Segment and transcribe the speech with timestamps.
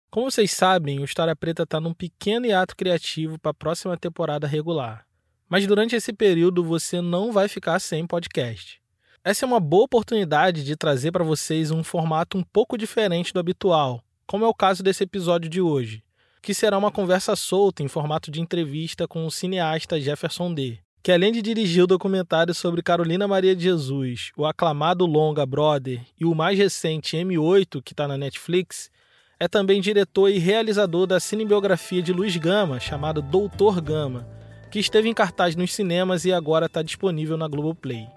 [0.09, 4.48] Como vocês sabem, o História Preta está num pequeno hiato criativo para a próxima temporada
[4.48, 5.05] regular.
[5.50, 8.84] Mas durante esse período você não vai ficar sem podcast.
[9.27, 13.39] Essa é uma boa oportunidade de trazer para vocês um formato um pouco diferente do
[13.39, 16.03] habitual, como é o caso desse episódio de hoje,
[16.43, 21.11] que será uma conversa solta em formato de entrevista com o cineasta Jefferson D., que
[21.11, 26.23] além de dirigir o documentário sobre Carolina Maria de Jesus, o aclamado longa Brother e
[26.23, 28.91] o mais recente M8, que está na Netflix,
[29.39, 34.27] é também diretor e realizador da cinebiografia de Luiz Gama, chamada Doutor Gama,
[34.69, 38.07] que esteve em cartaz nos cinemas e agora está disponível na Globoplay.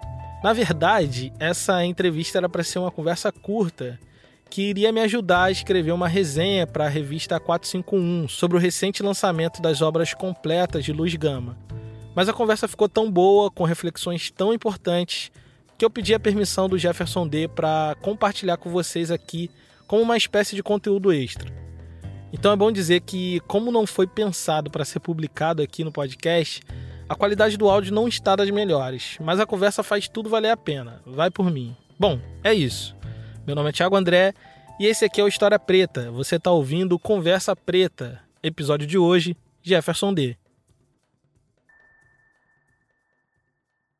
[0.42, 3.98] Na verdade, essa entrevista era para ser uma conversa curta
[4.48, 9.02] que iria me ajudar a escrever uma resenha para a revista 451 sobre o recente
[9.02, 11.58] lançamento das obras completas de Luiz Gama.
[12.14, 15.30] Mas a conversa ficou tão boa, com reflexões tão importantes,
[15.76, 19.50] que eu pedi a permissão do Jefferson D para compartilhar com vocês aqui
[19.86, 21.52] como uma espécie de conteúdo extra.
[22.32, 26.62] Então é bom dizer que, como não foi pensado para ser publicado aqui no podcast,
[27.08, 30.56] a qualidade do áudio não está das melhores, mas a conversa faz tudo valer a
[30.56, 31.00] pena.
[31.06, 31.74] Vai por mim.
[31.98, 32.94] Bom, é isso.
[33.46, 34.34] Meu nome é Thiago André
[34.78, 36.10] e esse aqui é o História Preta.
[36.10, 38.22] Você está ouvindo Conversa Preta.
[38.42, 40.36] Episódio de hoje, Jefferson D.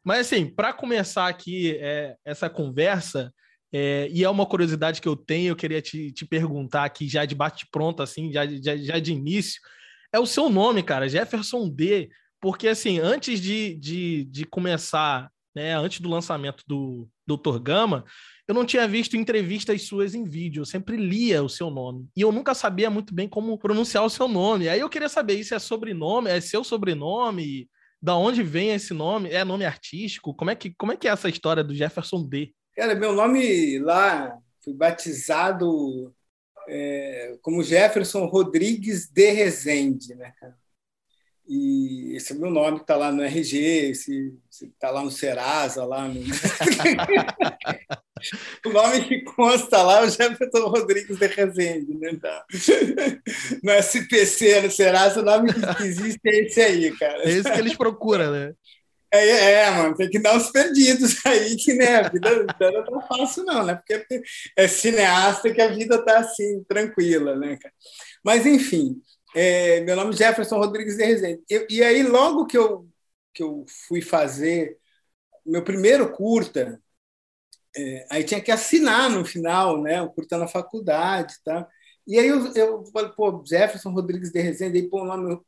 [0.05, 3.33] Mas assim, para começar aqui é, essa conversa,
[3.73, 7.25] é, e é uma curiosidade que eu tenho, eu queria te, te perguntar aqui já
[7.25, 9.61] de bate-pronto, assim, já, já, já de início.
[10.13, 12.11] É o seu nome, cara, Jefferson D.
[12.41, 17.59] Porque, assim, antes de, de, de começar, né, antes do lançamento do Dr.
[17.59, 18.05] Gama,
[18.47, 22.09] eu não tinha visto entrevistas suas em vídeo, eu sempre lia o seu nome.
[22.17, 24.69] E eu nunca sabia muito bem como pronunciar o seu nome.
[24.69, 26.31] Aí eu queria saber, isso é sobrenome?
[26.31, 27.69] É seu sobrenome?
[28.01, 29.31] Da onde vem esse nome?
[29.31, 30.33] É nome artístico?
[30.33, 32.55] Como é que, como é, que é essa história do Jefferson D?
[32.75, 36.15] Cara, meu nome lá, fui batizado
[36.69, 40.57] é, como Jefferson Rodrigues de Rezende, né, cara?
[41.49, 43.57] E esse é o meu nome que está lá no RG,
[43.91, 46.21] esse está lá no Serasa, lá no...
[48.67, 52.11] o nome que consta lá é o Jefferson Rodrigues de Rezende, né?
[52.13, 52.43] Então,
[53.65, 57.23] no SPC, no Serasa, o nome que existe é esse aí, cara.
[57.23, 58.53] É esse que eles procuram, né?
[59.11, 63.07] É, é, mano, tem que dar uns perdidos aí, que né, a vida, não tá
[63.09, 63.75] fácil, não, né?
[63.75, 64.23] Porque
[64.55, 67.73] é cineasta que a vida tá assim, tranquila, né, cara?
[68.23, 69.01] Mas, enfim,
[69.35, 71.43] é, meu nome é Jefferson Rodrigues de Rezende.
[71.49, 72.89] Eu, e aí, logo que eu,
[73.35, 74.79] que eu fui fazer
[75.47, 76.83] meu primeiro curta,
[77.77, 80.03] é, aí tinha que assinar no final, né?
[80.03, 81.69] O curta na faculdade, tá?
[82.07, 85.41] E aí eu, eu falei, pô, Jefferson Rodrigues de Rezende, aí pô, o nome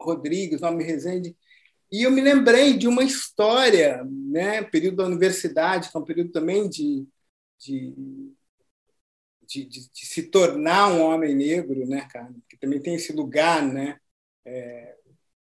[0.00, 1.36] Rodrigues, nome Rezende
[1.92, 6.32] e eu me lembrei de uma história, né, período da universidade, que é um período
[6.32, 7.06] também de,
[7.58, 7.94] de,
[9.52, 12.32] de, de, de se tornar um homem negro, né, cara?
[12.48, 13.96] Que também tem esse lugar, né?
[14.44, 14.94] É,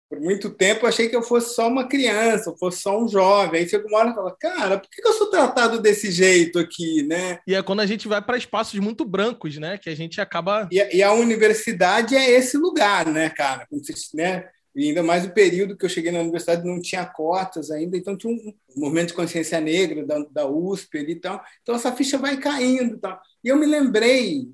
[0.09, 3.07] por muito tempo eu achei que eu fosse só uma criança, eu fosse só um
[3.07, 3.61] jovem.
[3.61, 7.03] Aí chega uma hora e fala, cara, por que eu sou tratado desse jeito aqui,
[7.03, 7.39] né?
[7.45, 9.77] E é quando a gente vai para espaços muito brancos, né?
[9.77, 10.67] Que a gente acaba.
[10.71, 13.67] E, e, a universidade é esse lugar, né, cara?
[14.15, 14.49] Né?
[14.75, 18.15] E ainda mais o período que eu cheguei na universidade não tinha cotas ainda, então
[18.15, 21.43] tinha um movimento de consciência negra da, da USP e tal.
[21.61, 23.19] Então essa ficha vai caindo e tal.
[23.43, 24.49] E eu me lembrei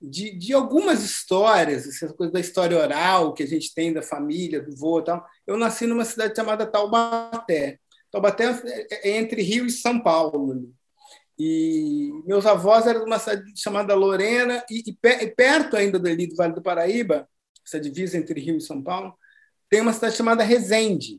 [0.00, 4.60] de, de algumas histórias, essa coisa da história oral que a gente tem da família,
[4.60, 5.24] do vô e tal.
[5.46, 7.78] Eu nasci numa cidade chamada Taubaté.
[8.10, 8.44] Taubaté
[8.90, 10.72] é, é entre Rio e São Paulo.
[11.38, 16.36] E meus avós eram de uma cidade chamada Lorena, e, e perto ainda dali do
[16.36, 17.28] Vale do Paraíba,
[17.64, 19.14] essa divisa entre Rio e São Paulo,
[19.72, 21.18] tem uma cidade chamada Resende.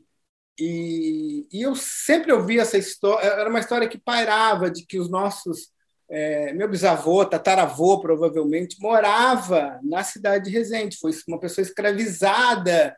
[0.56, 5.10] E, e eu sempre ouvi essa história, era uma história que pairava de que os
[5.10, 5.74] nossos.
[6.08, 10.98] É, meu bisavô, tataravô, provavelmente, morava na cidade de Resende.
[10.98, 12.94] Foi uma pessoa escravizada,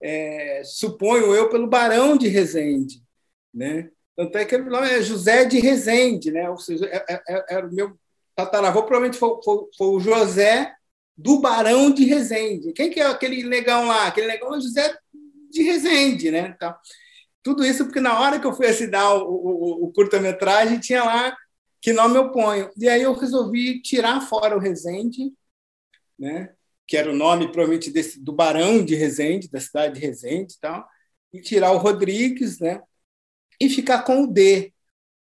[0.00, 3.02] é, suponho eu, pelo barão de Resende.
[3.52, 3.90] Né?
[4.16, 6.48] Tanto é que o nome é José de Resende, né?
[6.48, 7.94] ou seja, era é, é, é, o meu
[8.34, 10.74] tataravô, provavelmente foi, foi, foi o José
[11.16, 12.72] do Barão de Resende.
[12.72, 14.06] Quem que é aquele negão lá?
[14.06, 14.96] Aquele negão é José
[15.50, 16.52] de Resende, né?
[16.54, 16.74] Então,
[17.42, 21.36] tudo isso porque na hora que eu fui assinar o, o, o curta-metragem tinha lá
[21.80, 22.70] que nome eu ponho.
[22.78, 25.32] E aí eu resolvi tirar fora o Resende,
[26.18, 26.54] né?
[26.86, 30.60] que era o nome provavelmente desse, do Barão de Resende, da cidade de Resende e
[30.60, 30.86] tal,
[31.32, 32.82] e tirar o Rodrigues, né?
[33.60, 34.72] e ficar com o D.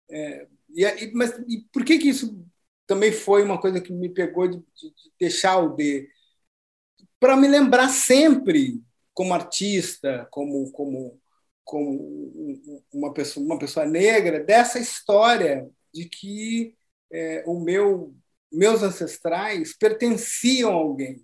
[0.09, 2.45] É, e, mas e por que, que isso
[2.85, 6.09] também foi uma coisa que me pegou de, de, de deixar o D.
[7.19, 8.81] Para me lembrar sempre
[9.13, 11.19] como artista, como como
[11.63, 16.75] como uma pessoa uma pessoa negra dessa história de que
[17.11, 18.13] é, o meu
[18.51, 21.23] meus ancestrais pertenciam a alguém.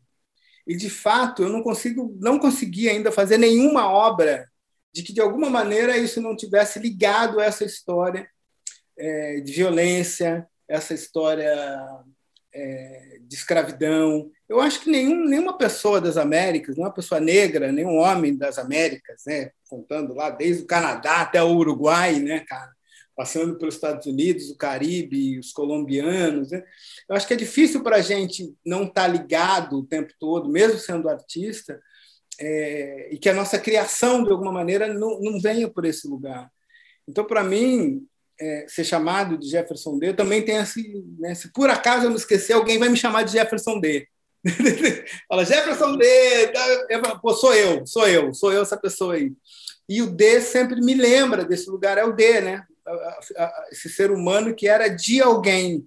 [0.65, 4.49] E de fato eu não consigo não consegui ainda fazer nenhuma obra
[4.93, 8.29] de que de alguma maneira isso não tivesse ligado a essa história
[8.97, 11.51] é, de violência essa história
[12.53, 14.29] é, de escravidão.
[14.47, 19.23] Eu acho que nenhum, nenhuma pessoa das Américas, nenhuma pessoa negra, nenhum homem das Américas,
[19.25, 22.71] né, contando lá desde o Canadá até o Uruguai, né, cara,
[23.15, 26.63] passando pelos Estados Unidos, o Caribe, os colombianos, né,
[27.09, 30.49] eu acho que é difícil para a gente não estar tá ligado o tempo todo,
[30.49, 31.79] mesmo sendo artista,
[32.39, 36.49] é, e que a nossa criação, de alguma maneira, não, não venha por esse lugar.
[37.07, 38.07] Então, para mim,
[38.39, 42.15] é, ser chamado de Jefferson D, também tem esse, né, se por acaso eu me
[42.15, 44.07] esquecer, alguém vai me chamar de Jefferson D.
[45.27, 46.05] Fala, Jefferson D,
[46.89, 49.33] eu falo, Pô, sou eu, sou eu, sou eu essa pessoa aí.
[49.87, 52.63] E o D sempre me lembra desse lugar, é o D, né?
[53.71, 55.85] Esse ser humano que era de alguém.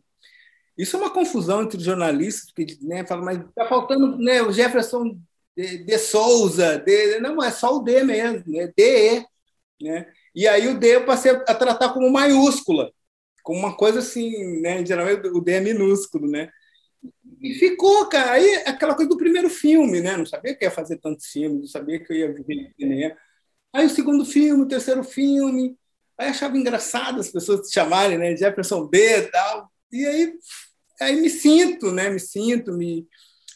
[0.77, 4.53] Isso é uma confusão entre os jornalistas, que né, falam, mas está faltando né, o
[4.53, 5.19] Jefferson
[5.57, 9.25] de, de Souza, de, não, é só o D mesmo, é DE.
[9.81, 10.07] Né?
[10.35, 12.93] E aí o D eu passei a tratar como maiúscula,
[13.43, 14.85] como uma coisa assim, né?
[14.85, 16.51] Geralmente o D é minúsculo, né?
[17.41, 18.33] E ficou, cara.
[18.33, 20.17] Aí aquela coisa do primeiro filme, né?
[20.17, 23.17] Não sabia que ia fazer tantos filmes, não sabia que eu ia viver cinema.
[23.73, 25.77] Aí o segundo filme, o terceiro filme,
[26.19, 28.37] aí achava engraçado as pessoas te chamarem, né?
[28.37, 29.73] Jefferson D e tal.
[29.91, 30.35] E aí,
[31.01, 32.11] aí me sinto, né?
[32.11, 33.07] Me sinto, me,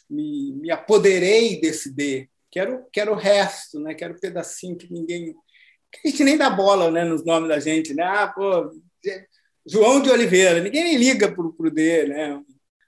[0.09, 2.29] me, me apoderei desse D.
[2.51, 3.93] Quero, quero o resto, né?
[3.93, 5.35] Quero o pedacinho que ninguém
[5.95, 8.03] a gente nem dá bola né, nos nomes da gente, né?
[8.03, 8.71] Ah, pô,
[9.65, 12.41] João de Oliveira, ninguém nem liga pro, pro D, né?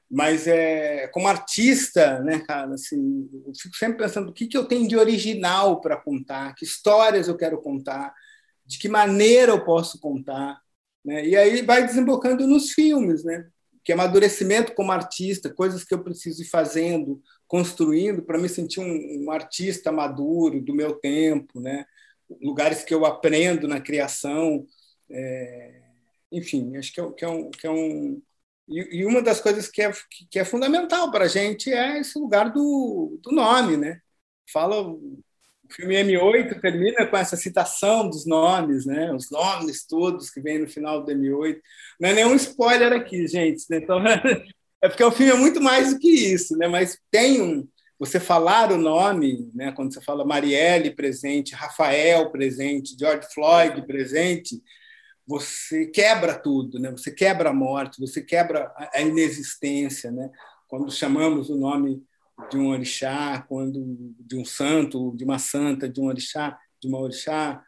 [0.09, 4.65] Mas é, como artista, né, cara, assim, eu fico sempre pensando o que, que eu
[4.65, 8.11] tenho de original para contar, que histórias eu quero contar,
[8.65, 10.59] de que maneira eu posso contar,
[11.05, 11.25] né?
[11.25, 13.47] E aí vai desembocando nos filmes, né?
[13.83, 19.25] Que amadurecimento como artista, coisas que eu preciso ir fazendo, construindo para me sentir um,
[19.25, 21.85] um artista maduro do meu tempo, né?
[22.41, 24.65] Lugares que eu aprendo na criação.
[25.09, 25.81] É,
[26.31, 27.49] enfim, acho que é, que é um.
[27.51, 28.21] Que é um
[28.67, 29.91] e, e, uma das coisas que é,
[30.29, 33.77] que é fundamental para a gente é esse lugar do, do nome.
[33.77, 33.99] Né?
[34.53, 35.23] Fala, o
[35.71, 39.11] filme M8 termina com essa citação dos nomes, né?
[39.11, 41.59] os nomes todos que vêm no final do M8.
[41.99, 43.65] Não é nenhum spoiler aqui, gente.
[43.71, 43.77] Né?
[43.77, 43.99] Então,
[44.81, 46.67] é porque o filme é muito mais do que isso, né?
[46.67, 47.67] mas tem um
[47.99, 54.63] você falar o nome, né, quando você fala Marielle presente, Rafael presente, George Floyd presente,
[55.27, 56.89] você quebra tudo, né?
[56.89, 60.31] Você quebra a morte, você quebra a inexistência, né?
[60.67, 62.03] Quando chamamos o nome
[62.49, 66.99] de um orixá, quando de um santo, de uma santa, de um orixá, de uma
[66.99, 67.63] orixá,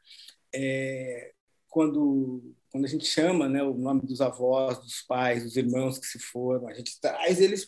[0.56, 1.34] é,
[1.70, 6.06] quando quando a gente chama né, o nome dos avós, dos pais, dos irmãos que
[6.06, 7.68] se foram, a gente traz eles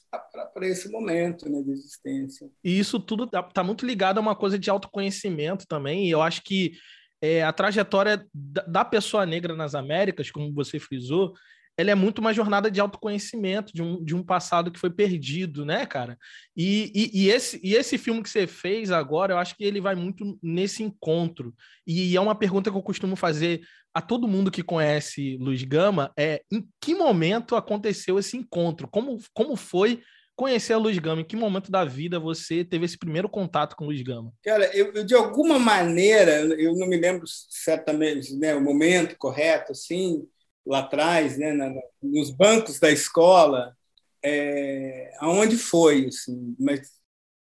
[0.54, 2.50] para esse momento né, de existência.
[2.64, 6.22] E isso tudo está tá muito ligado a uma coisa de autoconhecimento também, e eu
[6.22, 6.74] acho que
[7.22, 11.34] é, a trajetória da, da pessoa negra nas Américas, como você frisou,
[11.78, 15.66] ela é muito uma jornada de autoconhecimento, de um, de um passado que foi perdido,
[15.66, 16.18] né, cara?
[16.56, 19.82] E, e, e, esse, e esse filme que você fez agora, eu acho que ele
[19.82, 21.54] vai muito nesse encontro.
[21.86, 23.62] E é uma pergunta que eu costumo fazer
[23.94, 28.88] a todo mundo que conhece Luiz Gama, é em que momento aconteceu esse encontro?
[28.88, 30.02] Como, como foi
[30.36, 31.22] conhecer a Luiz Gama?
[31.22, 34.32] Em que momento da vida você teve esse primeiro contato com o Luiz Gama?
[34.44, 39.72] Cara, eu, eu de alguma maneira, eu não me lembro certamente né, o momento correto,
[39.72, 40.28] assim,
[40.66, 43.76] lá atrás, né, na, nos bancos da escola,
[44.24, 46.82] é, aonde foi, assim, mas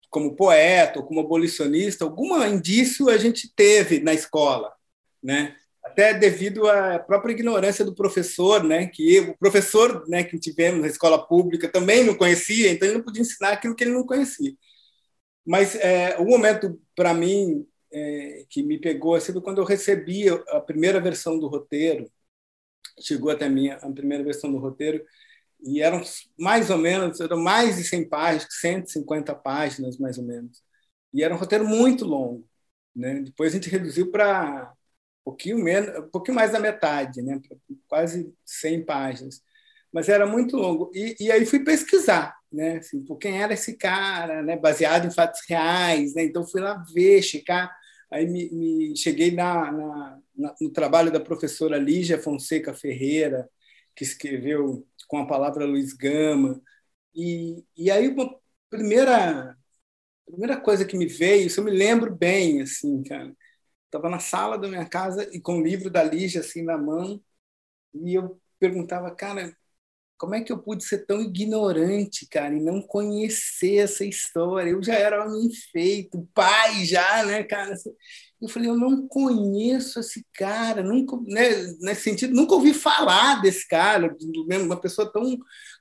[0.09, 4.71] como poeta ou como abolicionista, algum indício a gente teve na escola,
[5.23, 5.55] né?
[5.83, 8.87] Até devido à própria ignorância do professor, né?
[8.87, 13.03] Que o professor, né, que tivemos na escola pública também não conhecia, então ele não
[13.03, 14.53] podia ensinar aquilo que ele não conhecia.
[15.45, 20.29] Mas é, o momento para mim é, que me pegou assim, foi quando eu recebi
[20.29, 22.09] a primeira versão do roteiro
[22.99, 25.03] chegou até mim a primeira versão do roteiro
[25.61, 26.01] e eram
[26.37, 30.61] mais ou menos, eram mais de 100 páginas, 150 páginas mais ou menos.
[31.13, 32.47] E era um roteiro muito longo,
[32.95, 33.21] né?
[33.21, 34.73] Depois a gente reduziu para
[35.21, 37.39] um pouquinho menos, um pouquinho mais da metade, né?
[37.87, 39.41] Quase 100 páginas.
[39.91, 40.91] Mas era muito longo.
[40.93, 42.77] E, e aí fui pesquisar, né?
[42.77, 44.57] Assim, por quem era esse cara, né?
[44.57, 46.23] Baseado em fatos reais, né?
[46.23, 47.71] Então fui lá ver, checar
[48.13, 53.49] Aí me, me cheguei na, na, no trabalho da professora Lígia Fonseca Ferreira,
[53.95, 56.61] que escreveu com a palavra Luiz Gama.
[57.15, 58.35] E, e aí, uma
[58.69, 59.57] primeira,
[60.25, 63.35] primeira coisa que me veio, isso eu me lembro bem, assim, cara.
[63.85, 67.21] Estava na sala da minha casa e com o livro da Lígia, assim, na mão,
[67.93, 69.55] e eu perguntava, cara,
[70.17, 74.71] como é que eu pude ser tão ignorante, cara, e não conhecer essa história?
[74.71, 77.75] Eu já era homem feito, pai já, né, cara?
[78.43, 83.65] Eu falei, eu não conheço esse cara, nunca, né, nesse sentido, nunca ouvi falar desse
[83.67, 84.15] cara,
[84.61, 85.37] uma pessoa tão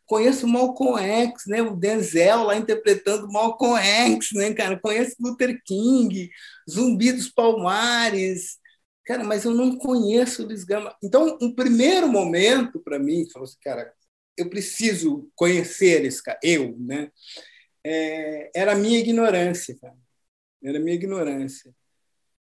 [0.07, 1.63] conheço o Malcolm X, né?
[1.63, 4.79] O Denzel lá interpretando Malcolm X, né, cara?
[4.79, 6.31] Conheço Luther King,
[6.71, 8.59] Zumbi dos Palmares,
[9.07, 10.95] cara, mas eu não conheço o Luiz Gama.
[11.03, 13.93] Então, um primeiro momento para mim, falou assim, cara,
[14.37, 17.11] eu preciso conhecer esse cara, eu, né?
[17.85, 19.97] É, era a minha ignorância, cara.
[20.63, 21.75] Era a minha ignorância.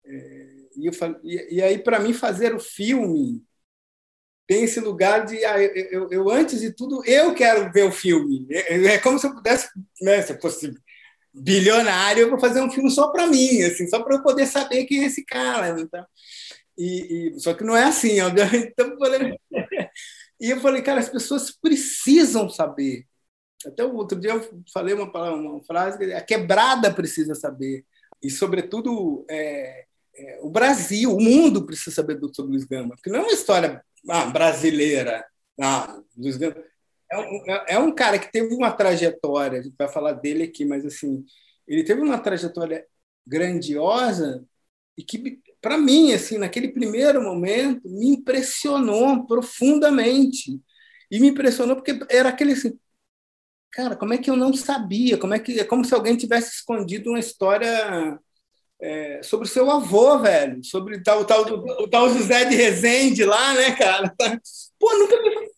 [0.04, 0.92] É, e, eu,
[1.22, 3.42] e, e aí, para mim, fazer o filme
[4.46, 7.92] tem esse lugar de ah, eu, eu, eu, antes de tudo eu quero ver o
[7.92, 8.46] filme.
[8.50, 9.68] É, é como se eu pudesse
[10.00, 10.74] né, se eu fosse
[11.32, 14.84] bilionário eu vou fazer um filme só para mim assim só para eu poder saber
[14.84, 16.04] quem é esse cara então.
[16.76, 19.38] E, e, só que não é assim obviamente então, eu falei,
[20.40, 23.06] e eu falei cara as pessoas precisam saber.
[23.64, 27.84] Até o outro dia eu falei uma uma frase a quebrada precisa saber.
[28.22, 33.10] E sobretudo é, é, o Brasil, o mundo precisa saber do, sobre Luiz Gama, porque
[33.10, 35.24] não é uma história ah, brasileira.
[35.60, 36.56] Ah, Luiz Gama.
[37.10, 40.44] É um, é, é um cara que teve uma trajetória, a gente vai falar dele
[40.44, 41.24] aqui, mas assim,
[41.66, 42.86] ele teve uma trajetória
[43.26, 44.44] grandiosa
[44.96, 50.60] e que, para mim, assim, naquele primeiro momento, me impressionou profundamente.
[51.10, 52.78] E me impressionou porque era aquele assim,
[53.70, 55.18] cara, como é que eu não sabia?
[55.18, 58.18] Como é que é como se alguém tivesse escondido uma história
[58.82, 63.24] é, sobre o seu avô, velho, sobre o tal, tal, o tal José de Rezende
[63.24, 64.12] lá, né, cara?
[64.78, 65.52] Pô, nunca me...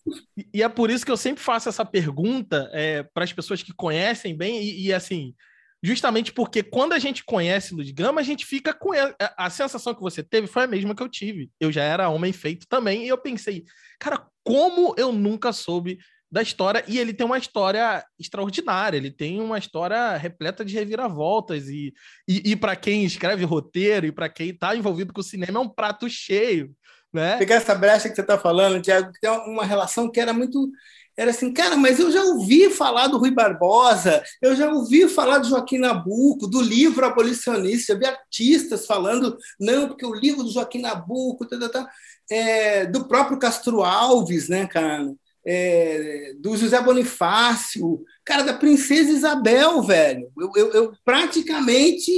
[0.53, 3.73] E é por isso que eu sempre faço essa pergunta é, para as pessoas que
[3.73, 5.33] conhecem bem, e, e, assim,
[5.81, 8.91] justamente porque quando a gente conhece Luz Gama, a gente fica com
[9.35, 11.49] a sensação que você teve foi a mesma que eu tive.
[11.59, 13.63] Eu já era homem feito também, e eu pensei,
[13.99, 15.97] cara, como eu nunca soube
[16.31, 21.67] da história, e ele tem uma história extraordinária, ele tem uma história repleta de reviravoltas,
[21.67, 21.93] e,
[22.27, 25.61] e, e para quem escreve roteiro, e para quem está envolvido com o cinema, é
[25.61, 26.75] um prato cheio.
[27.13, 27.37] Né?
[27.37, 30.69] Pegar essa brecha que você está falando, Tiago, que tem uma relação que era muito.
[31.17, 35.37] Era assim, cara, mas eu já ouvi falar do Rui Barbosa, eu já ouvi falar
[35.37, 40.51] do Joaquim Nabuco, do livro abolicionista, eu vi artistas falando, não, porque o livro do
[40.51, 41.89] Joaquim Nabuco, tá, tá, tá,
[42.29, 45.15] é, do próprio Castro Alves, né, cara?
[45.45, 50.31] É, do José Bonifácio, cara, da Princesa Isabel, velho.
[50.37, 52.11] Eu, eu, eu praticamente,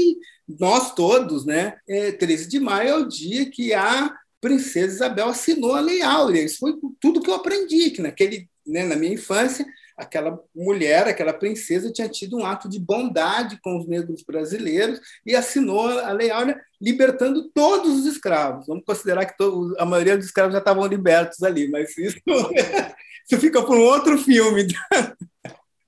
[0.47, 1.77] nós todos, né?
[1.87, 6.43] É, 13 de maio é o dia que a Princesa Isabel assinou a Lei Áurea.
[6.43, 9.65] Isso foi tudo que eu aprendi, que naquele, né, na minha infância,
[9.97, 15.35] aquela mulher, aquela princesa tinha tido um ato de bondade com os negros brasileiros e
[15.35, 18.67] assinou a Lei Áurea libertando todos os escravos.
[18.67, 19.33] Vamos considerar que
[19.79, 22.19] a maioria dos escravos já estavam libertos ali, mas isso
[23.27, 24.67] isso fica para um outro filme.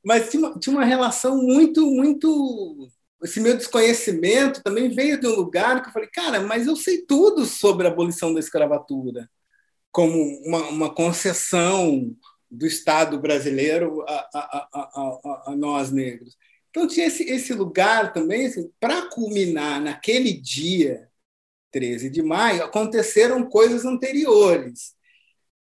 [0.04, 2.90] Mas tinha uma, tinha uma relação muito, muito.
[3.22, 7.02] Esse meu desconhecimento também veio de um lugar que eu falei, cara, mas eu sei
[7.06, 9.30] tudo sobre a abolição da escravatura,
[9.92, 12.16] como uma, uma concessão
[12.50, 16.38] do Estado brasileiro a, a, a, a, nós negros.
[16.70, 21.08] Então tinha esse, esse lugar também, assim, para culminar naquele dia,
[21.72, 24.94] 13 de maio, aconteceram coisas anteriores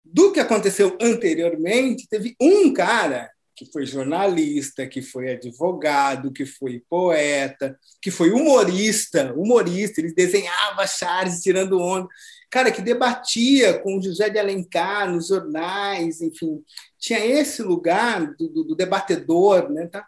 [0.03, 6.81] do que aconteceu anteriormente, teve um cara que foi jornalista, que foi advogado, que foi
[6.89, 12.07] poeta, que foi humorista, humorista, ele desenhava Charles tirando onda,
[12.49, 16.63] cara que debatia com José de Alencar nos jornais, enfim,
[16.97, 20.05] tinha esse lugar do, do, do debatedor, né, tá?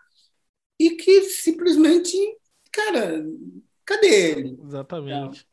[0.79, 2.17] E que simplesmente,
[2.71, 3.24] cara,
[3.86, 4.60] cadê ele?
[4.63, 5.45] Exatamente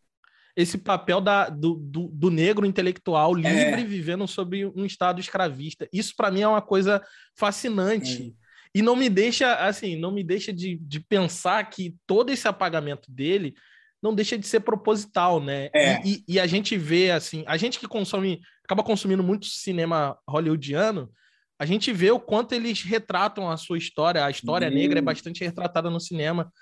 [0.59, 3.85] esse papel da, do, do, do negro intelectual livre é.
[3.85, 5.89] vivendo sobre um estado escravista.
[5.93, 7.01] Isso para mim é uma coisa
[7.33, 8.35] fascinante.
[8.35, 8.49] É.
[8.75, 13.09] E não me deixa, assim, não me deixa de, de pensar que todo esse apagamento
[13.09, 13.55] dele
[14.03, 15.71] não deixa de ser proposital, né?
[15.75, 16.01] É.
[16.07, 21.11] E, e, a gente vê, assim, a gente que consome, acaba consumindo muito cinema hollywoodiano,
[21.59, 25.43] a gente vê o quanto eles retratam a sua história, a história negra é bastante
[25.43, 26.53] retratada no cinema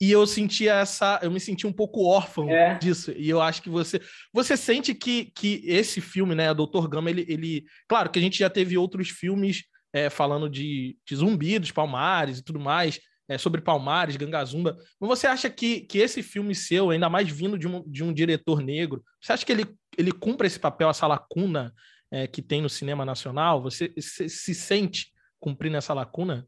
[0.00, 2.78] e eu sentia essa, eu me senti um pouco órfão é.
[2.78, 3.12] disso.
[3.16, 4.00] E eu acho que você,
[4.32, 8.38] você sente que, que esse filme, né, Doutor Gama, ele, ele, claro que a gente
[8.38, 13.38] já teve outros filmes é, falando de, de zumbi, dos Palmares e tudo mais, é,
[13.38, 14.76] sobre Palmares, Gangazumba.
[15.00, 18.12] Mas você acha que, que esse filme seu, ainda mais vindo de um, de um
[18.12, 19.66] diretor negro, você acha que ele,
[19.96, 21.74] ele cumpre esse papel, essa lacuna
[22.10, 23.62] é, que tem no cinema nacional?
[23.62, 26.46] Você, você se sente cumprindo essa lacuna?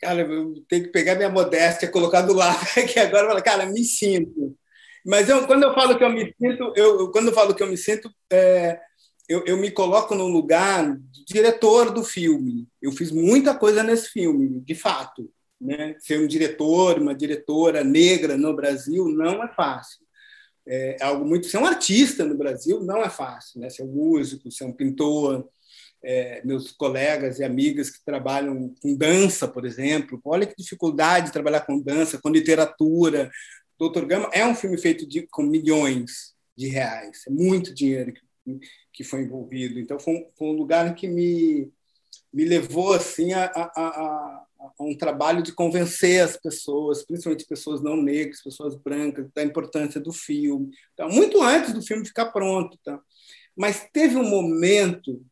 [0.00, 3.66] Cara, eu tenho que pegar minha modéstia, colocar do lado aqui agora e falar, cara,
[3.66, 4.56] me sinto.
[5.04, 7.66] Mas eu, quando eu falo que eu me sinto, eu, quando eu falo que eu
[7.66, 8.80] me sinto, é,
[9.28, 12.66] eu, eu me coloco no lugar de diretor do filme.
[12.80, 15.30] Eu fiz muita coisa nesse filme, de fato.
[15.60, 15.96] Né?
[15.98, 20.00] Ser um diretor, uma diretora negra no Brasil não é fácil.
[20.66, 21.46] É, é algo muito.
[21.46, 23.60] Ser um artista no Brasil não é fácil.
[23.60, 23.68] Né?
[23.68, 25.48] Ser um músico, ser um pintor,
[26.02, 30.20] é, meus colegas e amigas que trabalham com dança, por exemplo.
[30.24, 33.30] Olha que dificuldade trabalhar com dança, com literatura.
[33.78, 38.20] Doutor Gama é um filme feito de, com milhões de reais, é muito dinheiro que,
[38.92, 39.78] que foi envolvido.
[39.78, 41.72] Então, foi um, foi um lugar que me,
[42.32, 44.42] me levou assim a, a,
[44.78, 50.12] um trabalho de convencer as pessoas, principalmente pessoas não negras, pessoas brancas, da importância do
[50.12, 50.70] filme.
[50.92, 52.78] Então, muito antes do filme ficar pronto.
[52.84, 53.00] Tá?
[53.56, 55.24] Mas teve um momento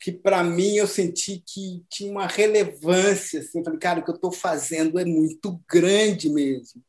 [0.00, 4.14] que para mim eu senti que tinha uma relevância, assim, falei, cara, o que eu
[4.14, 6.82] estou fazendo é muito grande mesmo.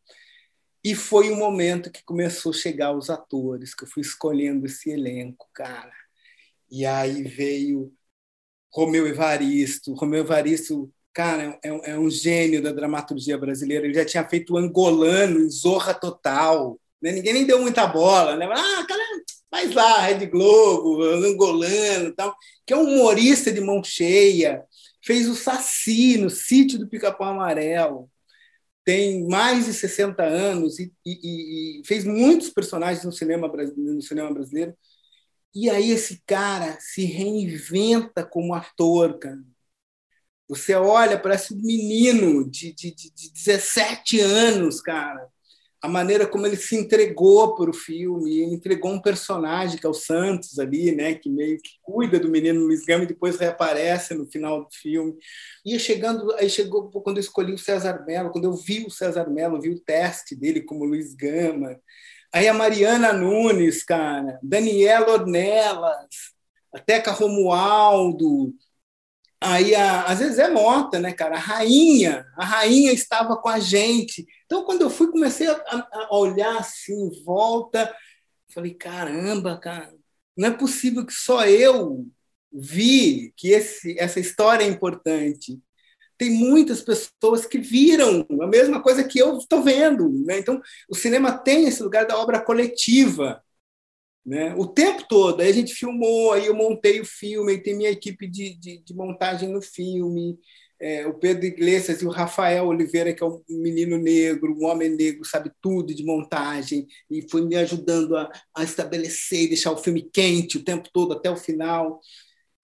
[0.83, 4.89] E foi o momento que começou a chegar os atores, que eu fui escolhendo esse
[4.89, 5.93] elenco, cara.
[6.71, 7.93] E aí veio
[8.73, 9.93] Romeu Evaristo.
[9.93, 13.85] Romeu Evaristo, cara, é, é um gênio da dramaturgia brasileira.
[13.85, 16.79] Ele já tinha feito o Angolano em Zorra Total.
[17.01, 17.11] Né?
[17.13, 18.35] Ninguém nem deu muita bola.
[18.35, 18.45] Né?
[18.45, 19.03] Ah, cara,
[19.51, 22.33] Faz lá, Rede Globo, angolano tal,
[22.65, 24.63] que é um humorista de mão cheia,
[25.03, 28.09] fez o Saci no sítio do Pica-Pau Amarelo,
[28.85, 34.33] tem mais de 60 anos e, e, e, fez muitos personagens no cinema, no cinema
[34.33, 34.73] brasileiro.
[35.53, 39.39] E aí esse cara se reinventa como ator, cara.
[40.51, 45.27] Você olha, parece um menino de, de, de 17 anos, cara
[45.81, 49.89] a maneira como ele se entregou para o filme, ele entregou um personagem que é
[49.89, 54.13] o Santos ali, né, que meio que cuida do menino Luiz Gama e depois reaparece
[54.13, 55.15] no final do filme.
[55.65, 59.27] E chegando, aí chegou quando eu escolhi o César Mello, quando eu vi o César
[59.27, 61.75] Mello, vi o teste dele como Luiz Gama.
[62.31, 66.05] Aí a Mariana Nunes, cara, Daniela Ornelas,
[66.71, 68.53] a Teca Romualdo,
[69.43, 71.35] Aí, a, às vezes é Mota, né, cara?
[71.35, 74.25] A rainha, a rainha estava com a gente.
[74.45, 75.55] Então, quando eu fui, comecei a,
[75.91, 77.91] a olhar assim em volta,
[78.53, 79.91] falei, caramba, cara,
[80.37, 82.05] não é possível que só eu
[82.53, 85.59] vi que esse, essa história é importante.
[86.19, 90.07] Tem muitas pessoas que viram a mesma coisa que eu estou vendo.
[90.23, 90.37] Né?
[90.37, 93.43] Então, o cinema tem esse lugar da obra coletiva.
[94.25, 94.53] Né?
[94.55, 95.41] O tempo todo.
[95.41, 98.77] Aí a gente filmou, aí eu montei o filme, aí tem minha equipe de, de,
[98.79, 100.37] de montagem no filme,
[100.81, 104.89] é, o Pedro Iglesias e o Rafael Oliveira, que é um menino negro, um homem
[104.89, 110.09] negro, sabe tudo de montagem, e foi me ajudando a, a estabelecer deixar o filme
[110.11, 111.99] quente o tempo todo, até o final.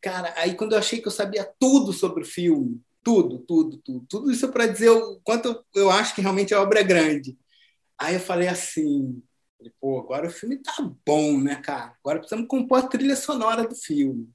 [0.01, 4.05] Cara, aí quando eu achei que eu sabia tudo sobre o filme, tudo, tudo, tudo,
[4.09, 7.37] tudo isso para dizer o quanto eu acho que realmente a obra é grande.
[7.99, 9.21] Aí eu falei assim,
[9.57, 10.73] Falei, pô, agora o filme tá
[11.05, 11.95] bom, né, cara?
[11.99, 14.29] Agora precisamos compor a trilha sonora do filme.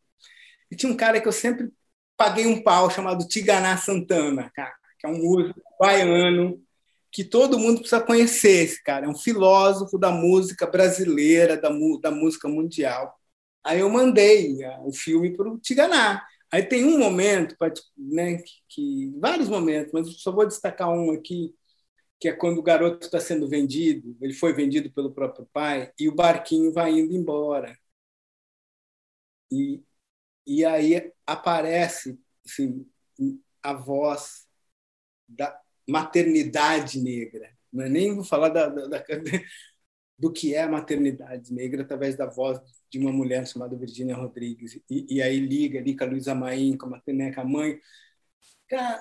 [0.71, 1.71] E tinha um cara que eu sempre
[2.17, 6.63] paguei um pau chamado Tiganá Santana, cara, que é um músico baiano
[7.13, 9.05] que todo mundo precisa conhecer esse cara.
[9.05, 11.69] É um filósofo da música brasileira, da,
[12.01, 13.15] da música mundial.
[13.63, 16.27] Aí eu mandei ah, o filme para o Tiganá.
[16.51, 17.55] Aí tem um momento,
[17.97, 21.55] né, que, vários momentos, mas só vou destacar um aqui,
[22.23, 26.09] que é quando o garoto está sendo vendido, ele foi vendido pelo próprio pai, e
[26.09, 27.77] o barquinho vai indo embora.
[29.51, 29.83] E,
[30.47, 32.89] e aí aparece assim,
[33.61, 34.47] a voz
[35.29, 37.53] da maternidade negra.
[37.73, 39.05] Não é nem vou falar da, da, da,
[40.17, 44.81] do que é a maternidade negra através da voz de uma mulher chamada Virginia Rodrigues.
[44.89, 47.81] E, e aí liga ali com a Luísa Maim, com a, né, com a mãe,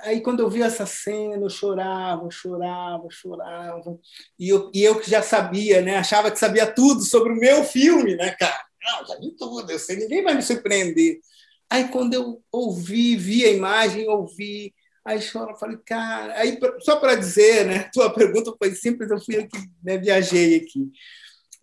[0.03, 3.97] aí quando eu vi essa cena, eu chorava, chorava, chorava.
[4.39, 5.97] E eu, e eu que já sabia, né?
[5.97, 8.65] Achava que sabia tudo sobre o meu filme, né, cara?
[8.83, 11.19] Não, já vi tudo, eu sei, ninguém vai me surpreender.
[11.69, 14.73] Aí quando eu ouvi, vi a imagem, ouvi,
[15.05, 17.89] aí choro, falei, cara, aí só para dizer, né?
[17.93, 20.91] Tua pergunta foi simples, eu fui aqui, né, viajei aqui.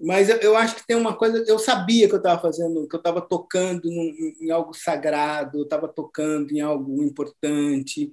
[0.00, 2.94] Mas eu, eu, acho que tem uma coisa, eu sabia que eu estava fazendo, que
[2.94, 8.12] eu estava tocando em, em, algo sagrado, eu estava tocando em algo importante,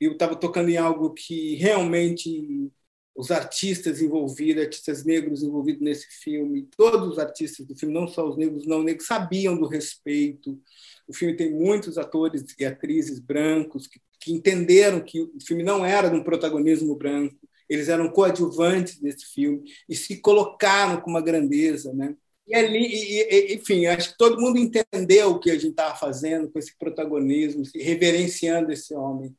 [0.00, 2.70] eu estava tocando em algo que realmente
[3.16, 8.28] os artistas envolvidos, artistas negros envolvidos nesse filme, todos os artistas do filme, não só
[8.28, 10.60] os negros, não negros, sabiam do respeito.
[11.08, 15.84] O filme tem muitos atores e atrizes brancos que, que entenderam que o filme não
[15.84, 21.20] era de um protagonismo branco, eles eram coadjuvantes desse filme e se colocaram com uma
[21.20, 22.14] grandeza, né?
[22.46, 25.96] E ali, e, e, enfim, acho que todo mundo entendeu o que a gente estava
[25.96, 29.34] fazendo com esse protagonismo, reverenciando esse homem.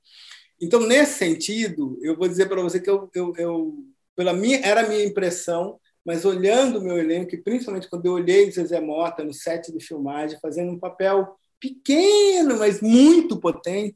[0.61, 3.75] Então, nesse sentido, eu vou dizer para você que eu, eu, eu,
[4.15, 8.13] pela minha, era a minha impressão, mas olhando o meu elenco, e principalmente quando eu
[8.13, 13.95] olhei Zezé Mota no set de filmagem, fazendo um papel pequeno, mas muito potente,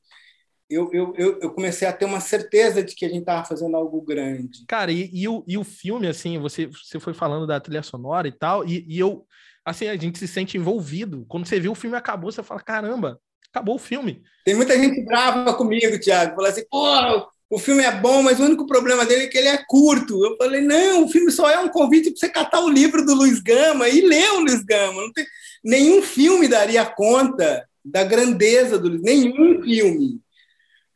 [0.72, 4.02] eu, eu, eu, comecei a ter uma certeza de que a gente estava fazendo algo
[4.02, 4.64] grande.
[4.68, 8.28] Cara, e, e, o, e o filme, assim, você, você foi falando da trilha sonora
[8.28, 9.26] e tal, e, e eu,
[9.66, 11.26] assim, a gente se sente envolvido.
[11.28, 13.20] Quando você vê o filme acabou, você fala, caramba,
[13.52, 14.24] acabou o filme.
[14.46, 18.46] Tem muita gente brava comigo, Thiago, fala assim, pô, o filme é bom, mas o
[18.46, 20.24] único problema dele é que ele é curto.
[20.26, 23.14] Eu falei, não, o filme só é um convite para você catar o livro do
[23.14, 25.02] Luiz Gama e ler o Luiz Gama.
[25.02, 25.26] Não tem...
[25.62, 30.22] Nenhum filme daria conta da grandeza do Luiz, nenhum filme.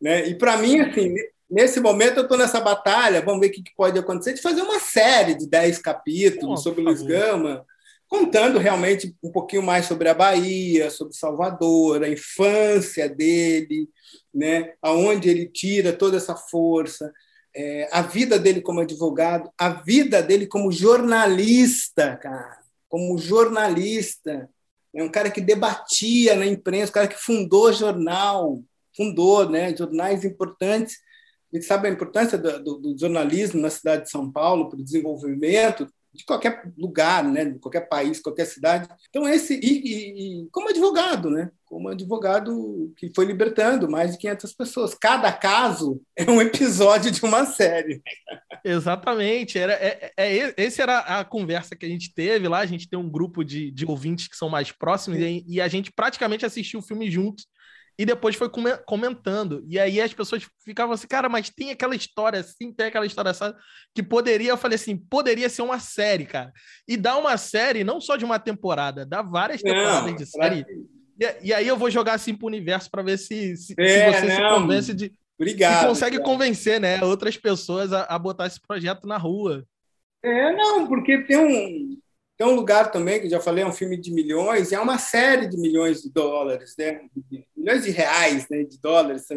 [0.01, 0.27] Né?
[0.27, 1.13] E para mim, assim,
[1.49, 4.79] nesse momento eu estou nessa batalha, vamos ver o que, pode acontecer, de fazer uma
[4.79, 7.65] série de 10 capítulos oh, sobre Luiz Gama,
[8.07, 13.89] contando realmente um pouquinho mais sobre a Bahia, sobre Salvador, a infância dele,
[14.33, 14.73] né?
[14.81, 17.11] aonde ele tira toda essa força,
[17.55, 24.49] é, a vida dele como advogado, a vida dele como jornalista, cara, como jornalista,
[24.93, 28.61] é um cara que debatia na imprensa, um cara que fundou jornal,
[28.95, 30.97] fundou né, jornais importantes.
[31.53, 34.79] A gente sabe a importância do, do, do jornalismo na cidade de São Paulo para
[34.79, 38.87] o desenvolvimento de qualquer lugar, né, de qualquer país, qualquer cidade.
[39.09, 44.53] Então esse e, e, como advogado, né, como advogado que foi libertando mais de 500
[44.53, 44.95] pessoas.
[44.95, 48.01] Cada caso é um episódio de uma série.
[48.63, 49.59] Exatamente.
[49.59, 52.59] Era é, é, é esse era a conversa que a gente teve lá.
[52.59, 55.67] A gente tem um grupo de, de ouvintes que são mais próximos e, e a
[55.67, 57.45] gente praticamente assistiu o filme juntos
[57.97, 58.49] e depois foi
[58.85, 59.63] comentando.
[59.67, 63.31] E aí as pessoas ficavam assim, cara, mas tem aquela história assim, tem aquela história
[63.31, 63.53] assim,
[63.93, 66.51] que poderia, eu falei assim, poderia ser uma série, cara.
[66.87, 70.65] E dá uma série, não só de uma temporada, dá várias temporadas não, de série.
[71.19, 74.19] E, e, aí eu vou jogar assim pro universo para ver se, se, é, se
[74.19, 74.35] você não.
[74.35, 75.13] se convence de.
[75.39, 75.81] Obrigado.
[75.81, 76.33] Se consegue obrigado.
[76.33, 79.65] convencer, né, outras pessoas a, a botar esse projeto na rua.
[80.23, 81.97] É, não, porque tem um,
[82.37, 84.97] tem um lugar também, que já falei, é um filme de milhões, e é uma
[84.97, 87.01] série de milhões de dólares, né?
[87.65, 88.63] Milhões de reais, né?
[88.63, 89.27] de dólares,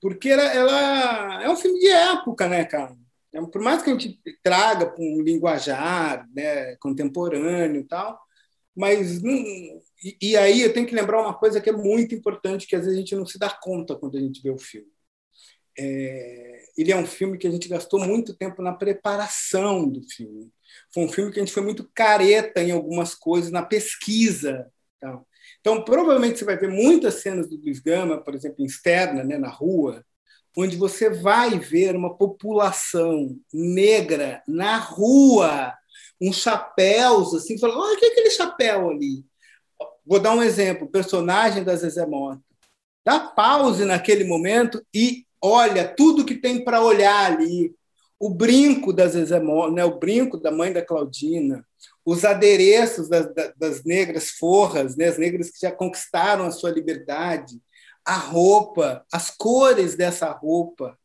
[0.00, 2.96] porque ela, ela é um filme de época, né, cara?
[3.32, 8.18] É, por mais que a gente traga para um linguajar né, contemporâneo e tal,
[8.74, 9.34] mas não,
[10.02, 12.82] e, e, aí eu tenho que lembrar uma coisa que é muito importante, que às
[12.82, 14.88] vezes a gente não se dá conta quando a gente vê o filme.
[15.76, 20.50] É, ele é um filme que a gente gastou muito tempo na preparação do filme.
[20.92, 24.70] Foi um filme que a gente foi muito careta em algumas coisas, na pesquisa.
[24.96, 25.26] Então,
[25.68, 29.50] então provavelmente você vai ver muitas cenas do Luiz Gama, por exemplo, externa, né, na
[29.50, 30.02] rua,
[30.56, 35.74] onde você vai ver uma população negra na rua,
[36.18, 39.26] uns chapéus, assim, falando, olha, é aquele chapéu ali?
[40.06, 42.40] Vou dar um exemplo, personagem da Zezé Mota.
[43.04, 47.74] Dá pause naquele momento e olha tudo que tem para olhar ali
[48.18, 51.62] o brinco das Zezé né, o brinco da mãe da Claudina,
[52.10, 57.60] os adereços das, das negras forras, né, as negras que já conquistaram a sua liberdade,
[58.02, 60.98] a roupa, as cores dessa roupa.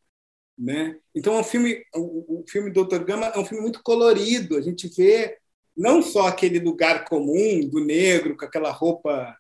[0.58, 0.96] Né?
[1.14, 4.56] Então, é um filme, o, o filme Doutor Gama é um filme muito colorido.
[4.56, 5.38] A gente vê
[5.76, 9.36] não só aquele lugar comum do negro com aquela roupa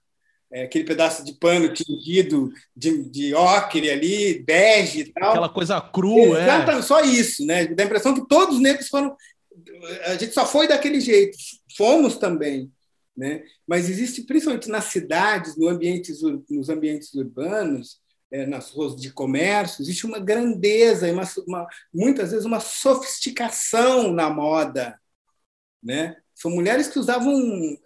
[0.54, 5.32] é, aquele pedaço de pano tingido de, de ocre ali, bege e tal.
[5.32, 6.44] Aquela coisa crua, é.
[6.44, 6.88] Exatamente, é.
[6.88, 7.66] só isso, né?
[7.66, 9.16] Dá a impressão que todos os negros foram.
[10.06, 11.38] A gente só foi daquele jeito,
[11.76, 12.72] fomos também.
[13.16, 13.44] Né?
[13.68, 19.84] Mas existe, principalmente nas cidades, no ambientes, nos ambientes urbanos, é, nas ruas de comércio,
[19.84, 25.00] existe uma grandeza, uma, uma, muitas vezes uma sofisticação na moda.
[25.84, 26.16] Né?
[26.34, 27.38] São mulheres que usavam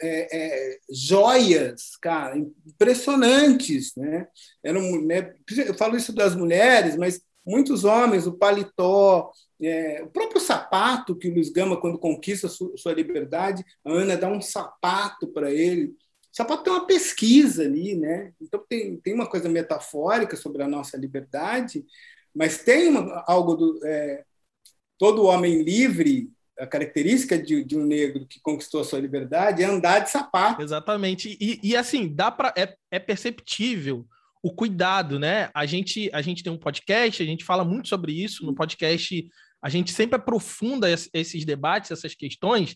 [0.01, 4.27] é, é, joias, cara, impressionantes, né?
[4.63, 5.36] Eram, né?
[5.65, 9.32] Eu falo isso das mulheres, mas muitos homens, o paletó,
[9.62, 14.18] é, o próprio sapato que o Luiz Gama, quando conquista sua, sua liberdade, a Ana
[14.18, 15.86] dá um sapato para ele.
[15.86, 15.96] O
[16.32, 18.34] sapato tem uma pesquisa ali, né?
[18.40, 21.86] Então tem, tem uma coisa metafórica sobre a nossa liberdade,
[22.36, 24.24] mas tem uma, algo do é,
[24.98, 26.30] todo homem livre
[26.60, 30.62] a característica de, de, um negro que conquistou a sua liberdade é andar de sapato.
[30.62, 31.38] Exatamente.
[31.40, 34.08] E, e assim, dá para é, é, perceptível
[34.48, 35.50] o cuidado, né?
[35.54, 38.46] A gente, a gente tem um podcast, a gente fala muito sobre isso.
[38.46, 39.30] No podcast,
[39.62, 42.74] a gente sempre aprofunda esses debates, essas questões.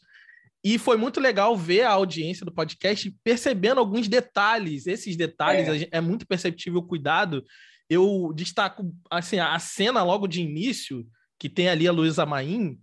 [0.62, 4.86] E foi muito legal ver a audiência do podcast percebendo alguns detalhes.
[4.86, 7.42] Esses detalhes é, é muito perceptível o cuidado.
[7.90, 11.08] Eu destaco assim a cena logo de início
[11.40, 12.78] que tem ali a Luísa Maim,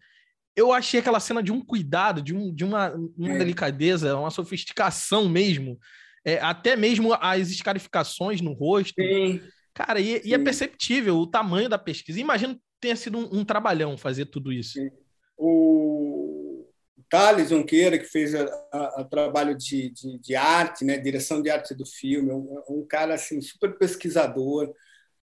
[0.56, 3.38] eu achei aquela cena de um cuidado, de, um, de uma, uma é.
[3.38, 5.78] delicadeza, uma sofisticação mesmo.
[6.28, 9.00] É, até mesmo as escarificações no rosto.
[9.00, 9.40] Sim.
[9.72, 12.20] Cara, e, e, é perceptível o tamanho da pesquisa.
[12.20, 14.72] Imagino que tenha sido um, um trabalhão fazer tudo isso.
[14.72, 14.90] Sim.
[15.36, 16.66] O
[17.08, 21.86] Thales Junqueira, que fez o trabalho de, de, de, arte, né, direção de arte do
[21.86, 24.74] filme, um, um cara assim, super pesquisador.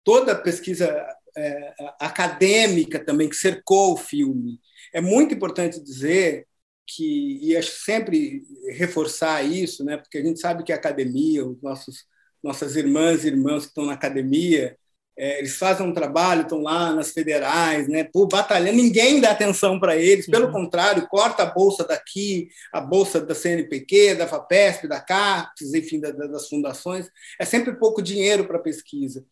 [0.02, 4.58] Toda a pesquisa é, acadêmica também que cercou o filme.
[4.92, 6.46] É muito importante dizer
[6.86, 12.04] que, e sempre reforçar isso, né, porque a gente sabe que a academia, os nossos,
[12.42, 14.76] nossas irmãs e irmãos que estão na academia,
[15.18, 19.80] é, eles fazem um trabalho, estão lá nas federais, né, por batalhando, ninguém dá atenção
[19.80, 20.52] para eles, pelo uhum.
[20.52, 26.10] contrário, corta a bolsa daqui, a bolsa da CNPq, da FAPESP, da CAPES, enfim, da,
[26.10, 29.24] das fundações, é sempre pouco dinheiro para pesquisa.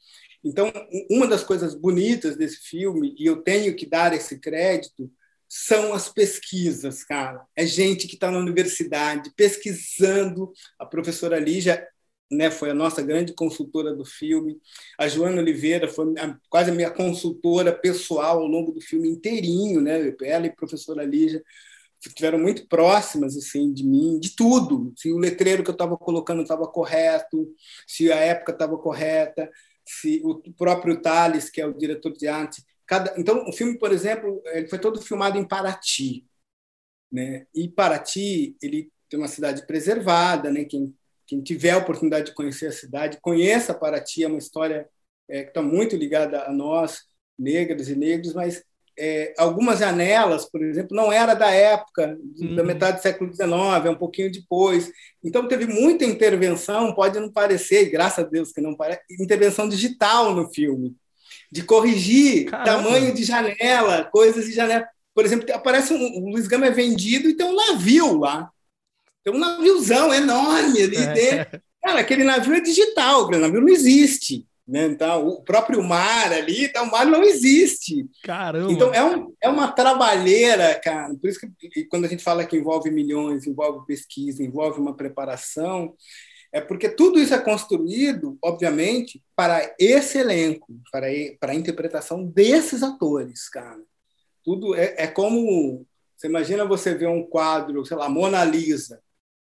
[0.43, 0.71] Então,
[1.11, 5.11] uma das coisas bonitas desse filme, e eu tenho que dar esse crédito,
[5.49, 7.45] são as pesquisas, cara.
[7.57, 10.53] É gente que está na universidade pesquisando.
[10.79, 11.87] A professora Lígia
[12.31, 14.59] né, foi a nossa grande consultora do filme.
[14.99, 16.13] A Joana Oliveira foi
[16.49, 19.81] quase a minha consultora pessoal ao longo do filme inteirinho.
[19.81, 20.15] Né?
[20.23, 21.43] Ela e a professora Lígia
[22.01, 24.93] estiveram muito próximas assim de mim, de tudo.
[24.97, 27.49] Se o letreiro que eu estava colocando estava correto,
[27.87, 29.51] se a época estava correta,
[29.87, 33.93] se o próprio Thales, que é o diretor de arte, cada então o filme, por
[33.93, 36.27] exemplo, ele foi todo filmado em Paraty,
[37.11, 37.47] né?
[37.55, 40.65] E Paraty, ele tem uma cidade preservada, né?
[40.65, 40.95] Quem
[41.27, 44.89] quem tiver a oportunidade de conhecer a cidade, conheça Paraty, é uma história
[45.29, 47.05] é, que está muito ligada a nós,
[47.39, 48.63] negras e negros, mas
[48.97, 52.55] é, algumas janelas, por exemplo, não era da época, uhum.
[52.55, 53.51] da metade do século XIX,
[53.87, 54.91] é um pouquinho depois.
[55.23, 60.35] Então, teve muita intervenção, pode não parecer, graças a Deus que não parece, intervenção digital
[60.35, 60.95] no filme,
[61.51, 62.65] de corrigir Caramba.
[62.65, 64.87] tamanho de janela, coisas de janela.
[65.15, 68.51] Por exemplo, aparece um, o Luiz Gama é vendido e tem um navio lá.
[69.23, 70.97] Tem um naviozão enorme ali.
[70.97, 71.47] É.
[71.83, 74.47] Cara, aquele navio é digital, aquele navio não existe.
[74.67, 74.87] Né?
[74.87, 78.07] Então, o próprio mar ali, então, o mar não existe.
[78.23, 78.73] Caramba!
[78.73, 81.15] Então, é, um, é uma trabalheira, cara.
[81.15, 81.39] Por isso
[81.71, 85.95] que quando a gente fala que envolve milhões, envolve pesquisa, envolve uma preparação,
[86.55, 91.09] é porque tudo isso é construído, obviamente, para esse elenco, para,
[91.41, 93.83] para a interpretação desses atores, cara.
[94.45, 95.85] Tudo é, é como.
[96.17, 99.03] Você imagina você ver um quadro, sei lá, Mona Lisa,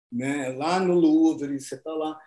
[0.09, 0.55] né?
[0.57, 2.17] lá no Louvre, você está lá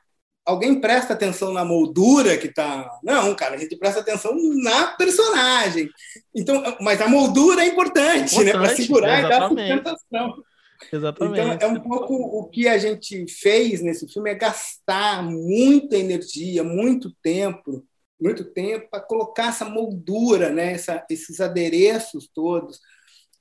[0.45, 2.87] alguém presta atenção na moldura que está.
[3.03, 5.89] Não, cara, a gente presta atenção na personagem.
[6.35, 8.43] Então, mas a moldura é importante, né?
[8.43, 8.53] importante né?
[8.53, 9.73] Para segurar exatamente.
[9.73, 10.45] e dar sustentação.
[10.93, 11.41] Exatamente.
[11.41, 16.63] Então, é um pouco o que a gente fez nesse filme é gastar muita energia,
[16.63, 17.85] muito tempo,
[18.21, 20.73] muito tempo para colocar essa moldura, né?
[20.73, 22.81] Essa, esses adereços todos.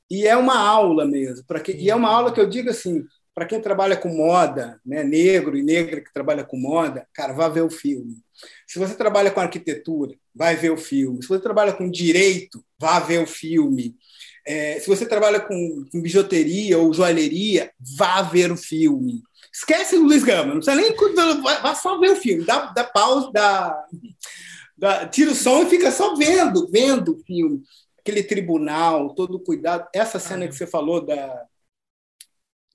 [0.10, 1.45] E é uma aula mesmo.
[1.45, 3.03] Para que, e é uma aula que eu digo assim,
[3.34, 7.49] para quem trabalha com moda, né, negro e negra que trabalha com moda, cara, vá
[7.49, 8.17] ver o filme.
[8.67, 11.21] Se você trabalha com arquitetura, vai ver o filme.
[11.21, 13.95] Se você trabalha com direito, vá ver o filme.
[14.45, 19.21] É, se você trabalha com, com, bijuteria ou joalheria, vá ver o filme.
[19.51, 20.93] Esquece o Luiz Gama, não precisa nem.
[21.41, 22.45] Vá só ver o filme.
[22.45, 23.86] Dá, dá pausa, dá,
[24.77, 27.62] dá, tira o som e fica só vendo, vendo o filme.
[27.99, 29.88] Aquele tribunal, todo o cuidado.
[29.93, 31.45] Essa cena que você falou da,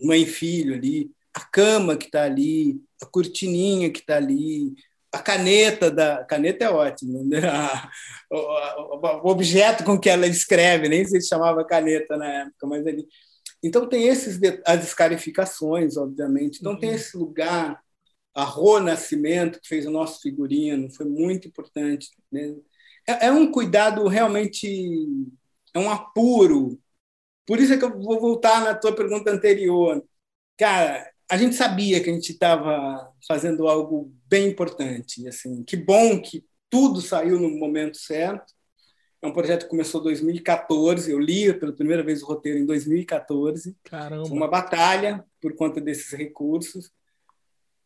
[0.00, 4.74] mãe e filho ali, a cama que está ali, a cortininha que está ali,
[5.12, 7.40] a caneta da a caneta é ótimo, né?
[7.48, 7.90] a,
[8.30, 13.06] o, o, objeto com que ela escreve, nem se chamava caneta na época, mas ali.
[13.62, 16.58] Então tem esses as escarificações, obviamente.
[16.60, 16.80] Então uhum.
[16.80, 17.80] tem esse lugar,
[18.34, 22.08] a Rô Nascimento que fez o nosso figurino, foi muito importante.
[22.30, 22.54] Né?
[23.06, 25.06] É, é um cuidado realmente,
[25.74, 26.78] é um apuro
[27.48, 30.04] por isso é que eu vou voltar na tua pergunta anterior.
[30.58, 35.26] Cara, a gente sabia que a gente estava fazendo algo bem importante.
[35.26, 38.52] Assim, que bom que tudo saiu no momento certo.
[39.20, 41.10] É um projeto que começou em 2014.
[41.10, 43.76] Eu li pela primeira vez o roteiro em 2014.
[43.84, 44.26] Caramba.
[44.26, 46.90] Foi uma batalha por conta desses recursos.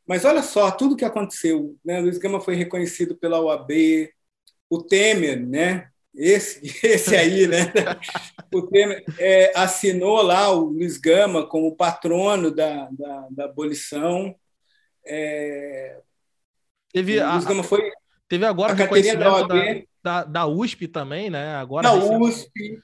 [0.06, 1.76] Mas olha só tudo que aconteceu.
[1.84, 2.00] Né?
[2.00, 3.70] Luiz Gama foi reconhecido pela OAB.
[4.68, 5.92] O Temer, né?
[6.14, 7.72] esse, esse aí, né?
[8.52, 14.34] O Temer é, assinou lá o Luiz Gama como patrono da, da, da abolição.
[15.04, 16.00] É,
[16.92, 17.90] teve Gama foi
[18.28, 21.54] teve agora a reconhecimento da, da, da, USP também, né?
[21.56, 22.78] Agora da USP.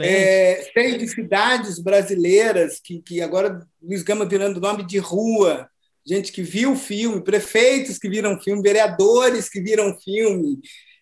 [0.00, 5.66] É, cheio de cidades brasileiras que, que agora Luiz Gama virando nome de rua,
[6.06, 10.58] gente que viu o filme, prefeitos que viram filme, vereadores que viram filme,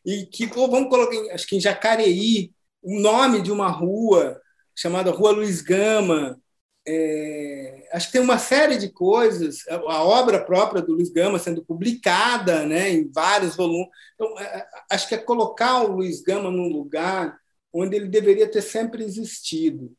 [0.07, 4.41] e que vamos colocar, acho que em Jacareí, o nome de uma rua
[4.77, 6.41] chamada Rua Luiz Gama.
[6.87, 11.63] É, acho que tem uma série de coisas, a obra própria do Luiz Gama sendo
[11.63, 13.89] publicada né, em vários volumes.
[14.15, 17.39] Então, é, acho que é colocar o Luiz Gama num lugar
[17.73, 19.93] onde ele deveria ter sempre existido.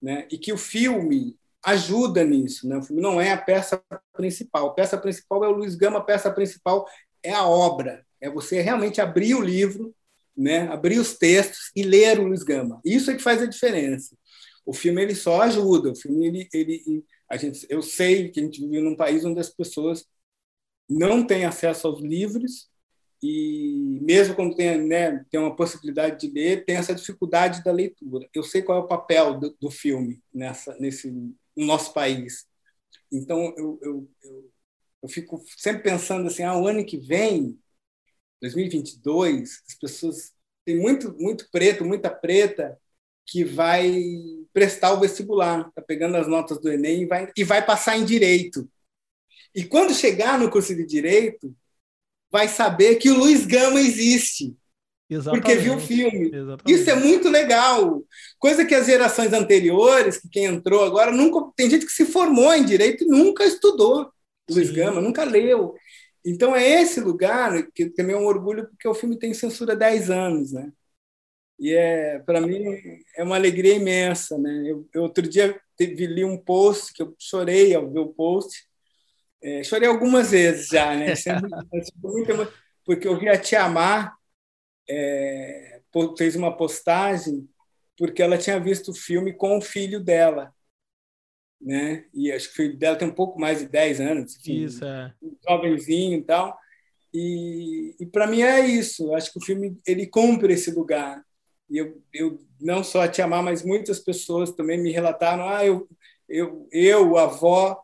[0.00, 2.68] Né, e que o filme ajuda nisso.
[2.68, 2.76] Né?
[2.76, 4.68] O filme não é a peça principal.
[4.68, 6.86] A peça principal é o Luiz Gama, a peça principal
[7.22, 8.06] é a obra.
[8.20, 9.92] É você realmente abrir o livro,
[10.36, 10.68] né?
[10.68, 12.80] abrir os textos e ler o Luiz Gama.
[12.84, 14.16] Isso é que faz a diferença.
[14.66, 15.92] O filme ele só ajuda.
[15.92, 19.40] O filme ele, ele a gente, eu sei que a gente vive num país onde
[19.40, 20.06] as pessoas
[20.88, 22.68] não têm acesso aos livros
[23.22, 28.28] e mesmo quando tem, né, tem uma possibilidade de ler, tem essa dificuldade da leitura.
[28.34, 32.46] Eu sei qual é o papel do, do filme nessa, nesse no nosso país.
[33.10, 34.52] Então, eu, eu, eu,
[35.02, 37.58] eu fico sempre pensando assim, ah, o ano que vem,
[38.40, 42.78] 2022, as pessoas tem muito muito preto, muita preta
[43.24, 43.94] que vai
[44.56, 48.06] prestar o vestibular, está pegando as notas do Enem e vai, e vai passar em
[48.06, 48.66] direito.
[49.54, 51.54] E quando chegar no curso de direito,
[52.32, 54.56] vai saber que o Luiz Gama existe.
[55.10, 55.42] Exatamente.
[55.42, 56.34] porque viu o filme.
[56.34, 56.72] Exatamente.
[56.72, 58.02] Isso é muito legal.
[58.38, 61.52] Coisa que as gerações anteriores, que quem entrou agora, nunca.
[61.54, 64.10] Tem gente que se formou em direito e nunca estudou
[64.50, 65.74] Luiz Gama, nunca leu.
[66.24, 69.76] Então é esse lugar que também é um orgulho, porque o filme tem censura há
[69.76, 70.72] 10 anos, né?
[71.58, 72.64] E é, para mim,
[73.16, 74.62] é uma alegria imensa, né?
[74.66, 78.66] Eu, eu outro dia teve, li um post que eu chorei ao ver o post.
[79.42, 81.14] É, chorei algumas vezes já, né?
[81.16, 81.50] Sempre,
[82.84, 84.14] porque eu vi a Tia Amar,
[84.88, 85.80] é,
[86.16, 87.48] fez uma postagem
[87.96, 90.54] porque ela tinha visto o filme com o filho dela.
[91.60, 92.04] Né?
[92.12, 94.84] E acho que o filho dela tem um pouco mais de 10 anos, enfim, isso,
[94.84, 95.14] é.
[95.22, 96.58] um jovenzinho e tal.
[97.12, 99.14] E, e para mim é isso.
[99.14, 101.24] Acho que o filme ele cumpre esse lugar.
[101.68, 105.64] E eu, eu não só a Tia Amar, mas muitas pessoas também me relataram: ah,
[105.64, 105.88] eu,
[106.28, 107.80] eu, eu avó,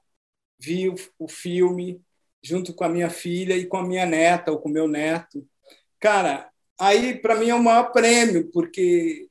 [0.59, 2.01] vi o, o filme
[2.43, 5.47] junto com a minha filha e com a minha neta ou com meu neto.
[6.01, 9.29] Cara, aí para mim é o maior prêmio, porque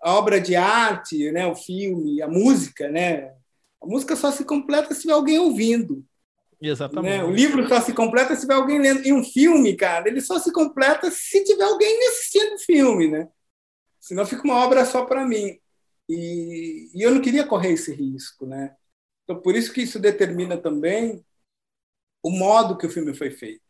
[0.00, 3.34] a obra de arte, né, o filme, a música, né,
[3.82, 6.04] a música só se completa se tiver alguém ouvindo.
[6.60, 7.18] Exatamente.
[7.18, 7.24] Né?
[7.24, 9.06] O livro só se completa se tiver alguém lendo.
[9.06, 13.28] E um filme, cara, ele só se completa se tiver alguém assistindo o filme, né?
[14.08, 15.60] Senão fica uma obra só para mim.
[16.08, 18.74] E, e, eu não queria correr esse risco, né?
[19.22, 21.22] Então, por isso que isso determina também
[22.22, 23.60] o modo que o filme foi feito.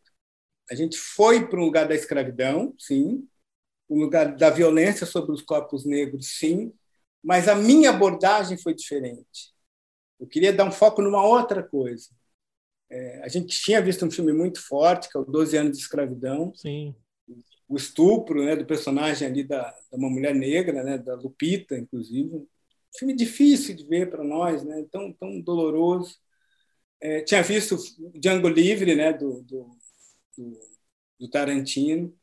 [0.70, 3.28] A gente foi para um lugar da escravidão, sim,
[3.90, 6.72] um lugar da violência sobre os corpos negros, sim,
[7.20, 9.52] mas a minha abordagem foi diferente.
[10.20, 12.10] Eu queria dar um foco numa outra coisa.
[12.88, 15.82] É, a gente tinha visto um filme muito forte, que é o 12 anos de
[15.82, 16.54] escravidão.
[16.54, 16.94] Sim.
[17.68, 22.36] O estupro né, do personagem ali da, da uma mulher negra, né, da Lupita, inclusive.
[22.36, 22.46] Um
[22.98, 26.16] filme difícil de ver para nós, né, tão, tão doloroso.
[27.00, 27.76] É, tinha visto
[28.14, 29.70] Django Livre, né, do, do
[30.38, 30.58] do,
[31.20, 32.14] do Tarantino,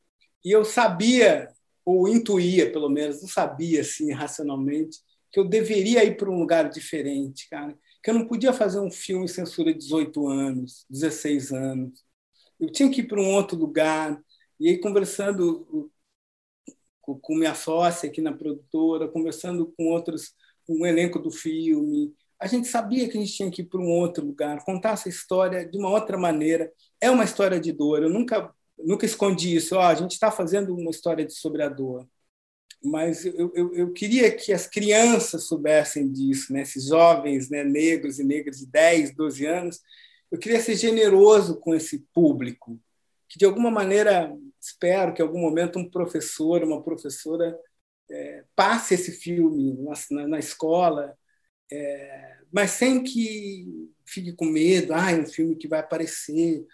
[0.44, 1.50] e eu sabia,
[1.84, 5.00] ou intuía pelo menos, não sabia assim racionalmente,
[5.32, 7.78] que eu deveria ir para um lugar diferente, cara.
[8.02, 12.06] Que eu não podia fazer um filme censura de 18 anos, 16 anos.
[12.60, 14.22] Eu tinha que ir para um outro lugar.
[14.60, 15.92] E aí, conversando
[17.02, 20.34] com minha sócia aqui na produtora, conversando com outros,
[20.66, 23.80] com o elenco do filme, a gente sabia que a gente tinha que ir para
[23.80, 26.72] um outro lugar, contar essa história de uma outra maneira.
[27.00, 28.04] É uma história de dor.
[28.04, 29.76] Eu nunca, nunca escondi isso.
[29.76, 32.08] Oh, a gente está fazendo uma história sobre a dor.
[32.84, 36.62] Mas eu, eu, eu, queria que as crianças soubessem disso, né?
[36.62, 37.64] esses jovens né?
[37.64, 39.82] negros e negras de 10, 12 anos.
[40.32, 42.80] Eu queria ser generoso com esse público,
[43.30, 47.58] que de alguma maneira, espero que em algum momento um professor, uma professora
[48.10, 49.78] é, passe esse filme
[50.12, 51.16] na, na escola,
[51.72, 56.66] é, mas sem que fique com medo, ah, é um filme que vai aparecer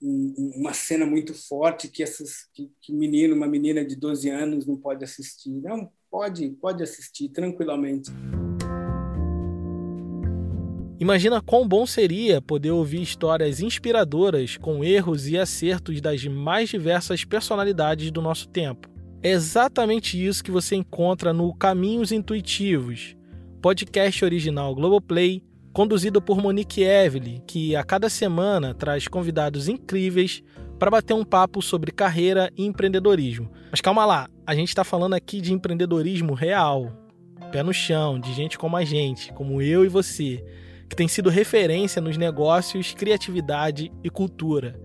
[0.00, 4.66] um, uma cena muito forte que essas que, que menino, uma menina de 12 anos
[4.66, 5.50] não pode assistir.
[5.60, 8.10] Não, pode, pode assistir tranquilamente.
[11.00, 17.24] Imagina quão bom seria poder ouvir histórias inspiradoras com erros e acertos das mais diversas
[17.24, 18.88] personalidades do nosso tempo.
[19.22, 23.16] É exatamente isso que você encontra no Caminhos Intuitivos,
[23.62, 25.40] podcast original Globoplay,
[25.72, 30.42] conduzido por Monique Evely, que a cada semana traz convidados incríveis
[30.80, 33.48] para bater um papo sobre carreira e empreendedorismo.
[33.70, 36.92] Mas calma lá, a gente está falando aqui de empreendedorismo real,
[37.52, 40.44] pé no chão, de gente como a gente, como eu e você,
[40.88, 44.80] que tem sido referência nos negócios, criatividade e cultura.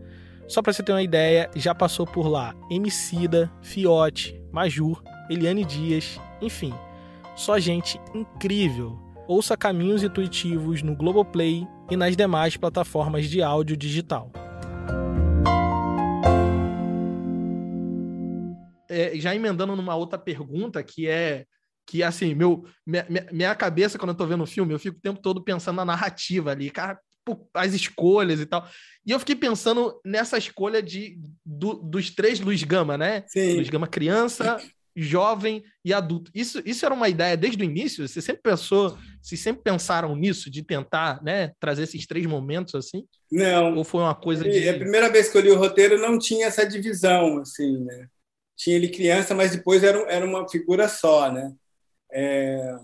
[0.48, 6.20] Só para você ter uma ideia, já passou por lá Emicida, Fiote, Majur, Eliane Dias,
[6.42, 6.74] enfim
[7.36, 9.00] Só gente incrível.
[9.28, 14.30] Ouça Caminhos Intuitivos no Globoplay e nas demais plataformas de áudio digital.
[18.90, 21.46] É, já emendando numa outra pergunta que é
[21.86, 25.02] que assim, meu, minha, minha cabeça, quando eu tô vendo o filme, eu fico o
[25.02, 27.00] tempo todo pensando na narrativa ali, cara,
[27.54, 28.68] as escolhas e tal.
[29.06, 33.24] E eu fiquei pensando nessa escolha de, do, dos três Luiz Gama, né?
[33.28, 33.56] Sim.
[33.56, 34.58] Luiz Gama criança,
[34.96, 36.32] jovem e adulto.
[36.34, 38.08] Isso, isso era uma ideia desde o início?
[38.08, 43.06] Você sempre pensou, vocês sempre pensaram nisso, de tentar né, trazer esses três momentos assim?
[43.32, 43.76] Não.
[43.78, 44.70] Ou foi uma coisa de.
[44.70, 48.08] A primeira vez que eu li o roteiro não tinha essa divisão, assim, né?
[48.56, 51.52] Tinha ele criança, mas depois era, era uma figura só, né?
[52.14, 52.78] É...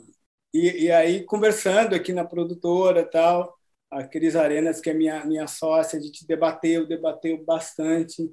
[0.53, 3.55] E, e aí, conversando aqui na produtora tal,
[3.91, 8.31] a Cris Arenas, que é minha, minha sócia, a gente debateu, debateu bastante.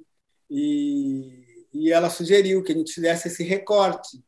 [0.49, 4.23] E e ela sugeriu que a gente fizesse esse recorte.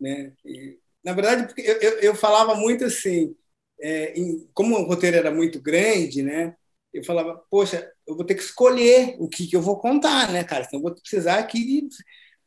[0.00, 0.32] Né?
[0.44, 3.36] E, na verdade, eu, eu, eu, falava muito assim,
[3.80, 6.56] é, em, como o roteiro era muito grande, né?
[6.92, 10.44] eu falava, poxa, eu vou ter que escolher o que, que eu vou contar, né,
[10.44, 10.64] cara?
[10.64, 11.88] Então, eu vou precisar aqui de,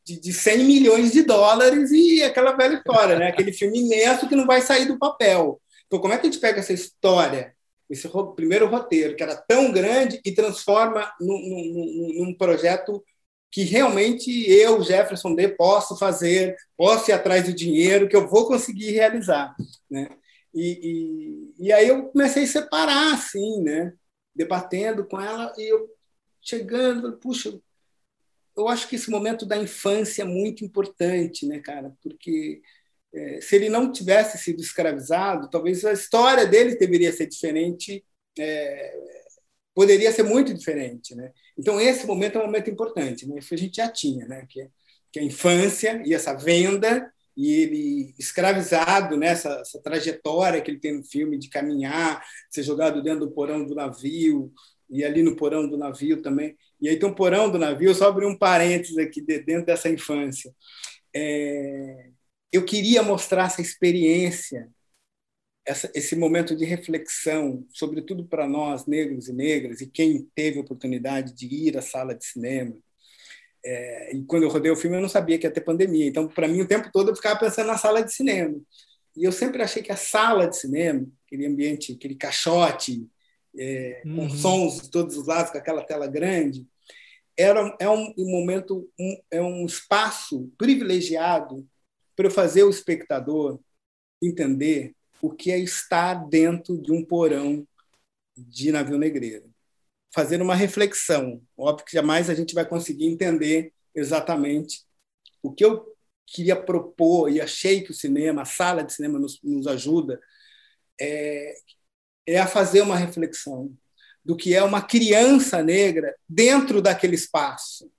[0.08, 3.28] de, de 100 milhões de dólares e aquela velha história, né?
[3.28, 5.62] aquele filme imenso que não vai sair do papel.
[5.86, 7.54] Então, como é que a gente pega essa história,
[7.90, 13.04] esse primeiro roteiro, que era tão grande, e transforma num, num, num projeto
[13.52, 18.48] que realmente eu, Jefferson D, posso fazer, posso ir atrás do dinheiro, que eu vou
[18.48, 19.54] conseguir realizar.
[19.92, 20.08] Né?
[20.54, 23.94] E, e, e aí eu comecei a separar, assim, né?
[24.34, 25.90] debatendo com ela, e eu
[26.42, 27.60] chegando, puxa,
[28.58, 31.94] eu acho que esse momento da infância é muito importante, né, cara?
[32.02, 32.62] Porque
[33.14, 38.04] é, se ele não tivesse sido escravizado, talvez a história dele deveria ser diferente,
[38.38, 38.94] é,
[39.74, 41.32] poderia ser muito diferente, né?
[41.58, 43.40] Então, esse momento é um momento importante, né?
[43.40, 44.46] Isso a gente já tinha, né?
[44.50, 44.68] Que,
[45.12, 49.62] que a infância e essa venda e ele escravizado nessa né?
[49.62, 53.76] essa trajetória que ele tem no filme de caminhar, ser jogado dentro do porão do
[53.76, 54.52] navio
[54.90, 56.58] e ali no porão do navio também.
[56.82, 60.54] E aí tem um porão do navio, só abrir um parênteses aqui dentro dessa infância.
[61.16, 62.10] É,
[62.52, 64.70] eu queria mostrar essa experiência
[65.68, 70.62] essa, esse momento de reflexão, sobretudo para nós, negros e negras, e quem teve a
[70.62, 72.74] oportunidade de ir à sala de cinema.
[73.64, 76.08] É, e quando eu rodei o filme, eu não sabia que ia ter pandemia.
[76.08, 78.58] Então, para mim, o tempo todo eu ficava pensando na sala de cinema.
[79.16, 83.06] E eu sempre achei que a sala de cinema, aquele ambiente, aquele caixote,
[83.58, 84.16] é, uhum.
[84.16, 86.68] com sons de todos os lados, com aquela tela grande,
[87.38, 91.68] era, é um, um momento, um, é um espaço privilegiado
[92.16, 93.60] para fazer o espectador
[94.22, 97.68] entender o que é estar dentro de um porão
[98.36, 99.52] de navio negreiro.
[100.14, 101.42] Fazer uma reflexão.
[101.56, 104.84] Óbvio que jamais a gente vai conseguir entender exatamente
[105.42, 105.96] o que eu
[106.26, 110.20] queria propor e achei que o cinema, a sala de cinema nos, nos ajuda,
[111.00, 111.56] é,
[112.28, 113.72] é a fazer uma reflexão
[114.24, 117.90] do que é uma criança negra dentro daquele espaço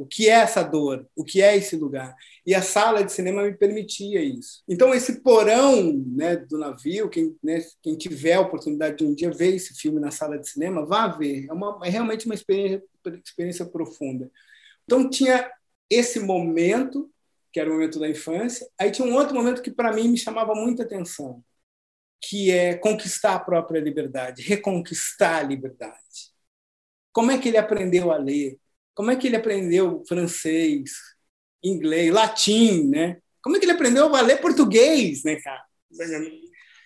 [0.00, 1.06] o que é essa dor?
[1.14, 2.16] O que é esse lugar?
[2.46, 4.62] E a sala de cinema me permitia isso.
[4.66, 9.30] Então, esse porão né, do navio, quem, né, quem tiver a oportunidade de um dia
[9.30, 11.44] ver esse filme na sala de cinema, vá ver.
[11.50, 12.82] É, uma, é realmente uma experiência,
[13.22, 14.30] experiência profunda.
[14.84, 15.52] Então, tinha
[15.90, 17.10] esse momento,
[17.52, 20.16] que era o momento da infância, aí tinha um outro momento que, para mim, me
[20.16, 21.44] chamava muita atenção,
[22.20, 26.30] que é conquistar a própria liberdade, reconquistar a liberdade.
[27.12, 28.58] Como é que ele aprendeu a ler?
[28.94, 30.90] Como é que ele aprendeu francês,
[31.62, 33.18] inglês, latim, né?
[33.42, 35.64] Como é que ele aprendeu a ler português, né, cara?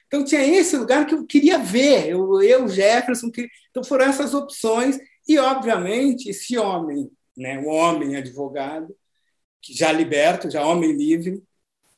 [0.06, 3.30] Então tinha esse lugar que eu queria ver, eu, eu Jefferson,
[3.70, 8.94] então foram essas opções e obviamente esse homem, né, o homem advogado,
[9.60, 11.42] que já liberto, já homem livre,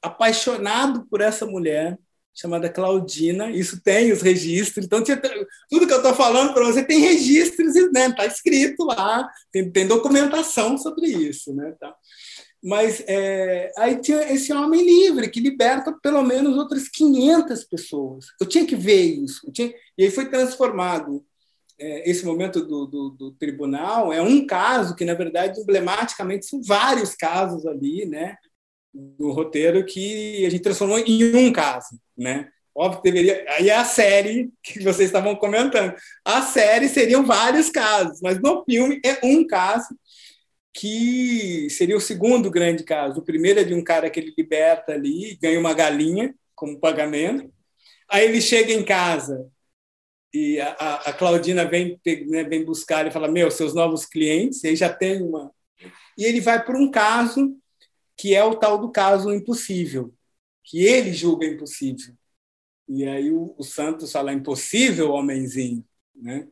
[0.00, 1.98] apaixonado por essa mulher,
[2.36, 3.50] chamada Claudina.
[3.50, 4.84] Isso tem os registros.
[4.84, 8.08] Então, tudo que eu estou falando para você tem registros, né?
[8.08, 11.74] Está escrito lá, tem, tem, documentação sobre isso, né?
[11.80, 11.94] Tá?
[12.62, 18.26] Mas é, aí tinha esse homem livre que liberta pelo menos outras 500 pessoas.
[18.40, 19.50] Eu tinha que ver isso.
[19.52, 21.24] Tinha, e aí foi transformado.
[21.78, 26.62] É, esse momento do, do, do, tribunal é um caso que, na verdade, emblematicamente são
[26.62, 28.36] vários casos ali, né?
[29.18, 32.48] Do roteiro que a gente transformou em um caso, né?
[32.74, 33.44] Óbvio que deveria.
[33.50, 35.94] Aí a série que vocês estavam comentando.
[36.24, 39.88] A série seriam vários casos, mas no filme é um caso
[40.74, 43.20] que seria o segundo grande caso.
[43.20, 47.50] O primeiro é de um cara que ele liberta ali, ganha uma galinha como pagamento.
[48.10, 49.50] Aí ele chega em casa
[50.34, 54.62] e a, a Claudina vem, né, vem buscar e fala: Meu, seus novos clientes.
[54.62, 55.50] E aí já tem uma.
[56.18, 57.56] E ele vai para um caso
[58.16, 60.12] que é o tal do caso impossível,
[60.64, 62.14] que ele julga impossível.
[62.88, 66.46] E aí o, o Santos fala impossível, homenzinho, né?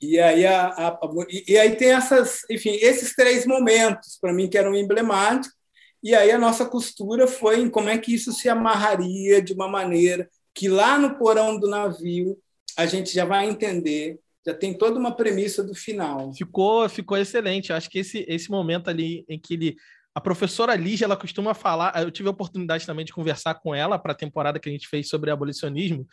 [0.00, 1.10] E aí, a, a, a,
[1.46, 5.56] e aí tem essas, enfim, esses três momentos para mim que eram emblemáticos.
[6.02, 9.68] E aí a nossa costura foi em como é que isso se amarraria de uma
[9.68, 12.36] maneira que lá no porão do navio
[12.76, 16.32] a gente já vai entender, já tem toda uma premissa do final.
[16.34, 17.72] Ficou, ficou excelente.
[17.72, 19.76] Acho que esse, esse momento ali em que ele
[20.14, 23.98] a professora Lígia, ela costuma falar, eu tive a oportunidade também de conversar com ela
[23.98, 26.06] para a temporada que a gente fez sobre abolicionismo,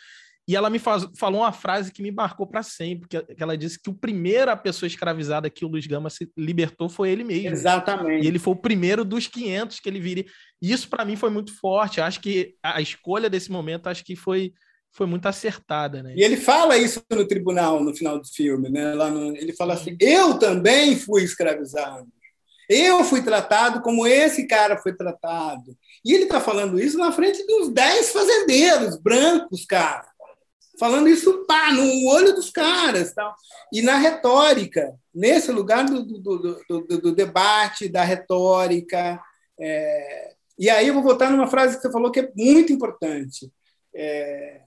[0.49, 3.55] e ela me faz, falou uma frase que me marcou para sempre, que, que, ela
[3.55, 7.23] disse que o primeiro a pessoa escravizada que o Luiz Gama se libertou foi ele
[7.23, 7.49] mesmo.
[7.49, 8.25] Exatamente.
[8.25, 10.25] E ele foi o primeiro dos 500 que ele viria.
[10.59, 12.01] E isso para mim foi muito forte.
[12.01, 14.51] Acho que a escolha desse momento acho que foi
[14.91, 16.15] foi muito acertada, né?
[16.17, 18.95] E ele fala isso no tribunal no final do filme, né?
[18.95, 22.07] Lá no, ele fala assim: "Eu também fui escravizado.
[22.69, 25.75] Eu fui tratado como esse cara foi tratado".
[26.05, 30.07] E ele está falando isso na frente dos dez fazendeiros brancos, cara
[30.79, 33.13] falando isso pá, no olho dos caras.
[33.13, 33.35] Tal.
[33.71, 39.21] E na retórica, nesse lugar do, do, do, do debate, da retórica.
[39.59, 40.33] É...
[40.57, 43.51] E aí eu vou voltar numa frase que você falou que é muito importante.
[43.93, 44.61] É...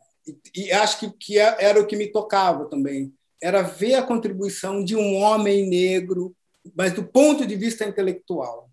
[0.55, 3.13] E, e, acho que, que é, era o que me tocava também.
[3.43, 6.37] Era ver a contribuição de um homem negro,
[6.75, 8.71] mas do ponto de vista intelectual.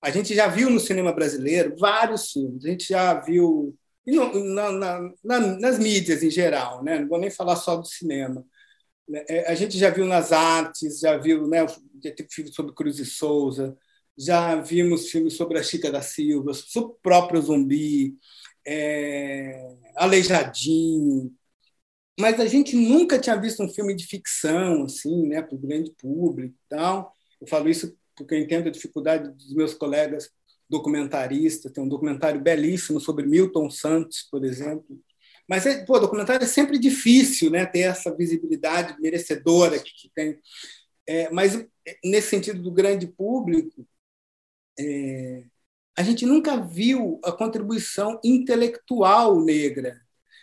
[0.00, 2.64] A gente já viu no cinema brasileiro vários filmes.
[2.64, 3.76] A gente já viu
[4.06, 6.98] na, na, na, nas mídias em geral, né?
[6.98, 8.44] não vou nem falar só do cinema.
[9.08, 9.24] Né?
[9.28, 11.64] É, a gente já viu nas artes, já viu né,
[12.30, 13.76] filmes sobre Cruz e Souza,
[14.18, 18.16] já vimos filmes sobre a Chica da Silva, sobre o próprio Zumbi,
[18.66, 21.32] é, Aleijadinho,
[22.18, 25.92] mas a gente nunca tinha visto um filme de ficção assim, né, para o grande
[25.92, 27.14] público, tal.
[27.40, 30.30] Eu falo isso porque eu entendo a dificuldade dos meus colegas
[30.68, 34.98] documentarista, tem um documentário belíssimo sobre Milton Santos, por exemplo.
[35.48, 40.38] Mas, é, pô, documentário é sempre difícil né, ter essa visibilidade merecedora que, que tem.
[41.06, 41.62] É, mas,
[42.04, 43.86] nesse sentido do grande público,
[44.78, 45.44] é,
[45.96, 50.00] a gente nunca viu a contribuição intelectual negra.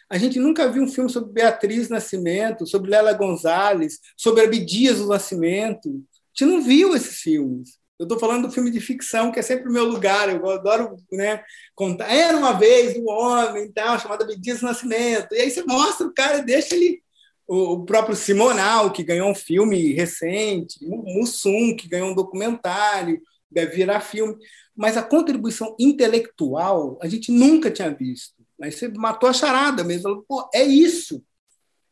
[0.10, 5.07] A gente nunca viu um filme sobre Beatriz Nascimento, sobre Lela Gonzalez, sobre Abdias do
[5.07, 5.88] Nascimento.
[5.89, 7.78] A gente não viu esses filmes.
[7.99, 10.95] Eu estou falando do filme de ficção, que é sempre o meu lugar, eu adoro
[11.12, 11.43] né,
[11.76, 12.12] contar.
[12.12, 15.36] Era uma vez um homem tal, chamado Abdias Nascimento.
[15.36, 17.03] E aí você mostra o cara, deixa ele.
[17.45, 23.20] O próprio Simonal, que ganhou um filme recente, Mussum, que ganhou um documentário,
[23.51, 24.36] deve virar filme.
[24.76, 28.39] Mas a contribuição intelectual a gente nunca tinha visto.
[28.62, 30.24] Aí você matou a charada mesmo.
[30.28, 31.24] Pô, é isso.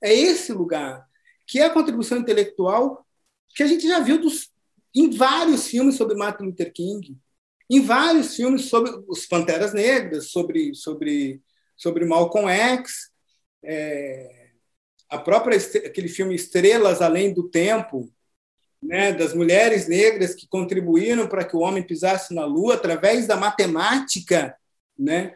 [0.01, 1.07] É esse lugar.
[1.45, 3.05] Que é a contribuição intelectual
[3.55, 4.51] que a gente já viu dos
[4.93, 7.15] em vários filmes sobre Martin Luther King,
[7.69, 11.41] em vários filmes sobre os Panteras Negras, sobre, sobre,
[11.75, 13.11] sobre Malcolm X,
[13.63, 14.47] é,
[15.09, 18.11] a própria aquele filme Estrelas Além do Tempo,
[18.81, 23.35] né, das mulheres negras que contribuíram para que o homem pisasse na Lua através da
[23.35, 24.55] matemática,
[24.97, 25.35] né?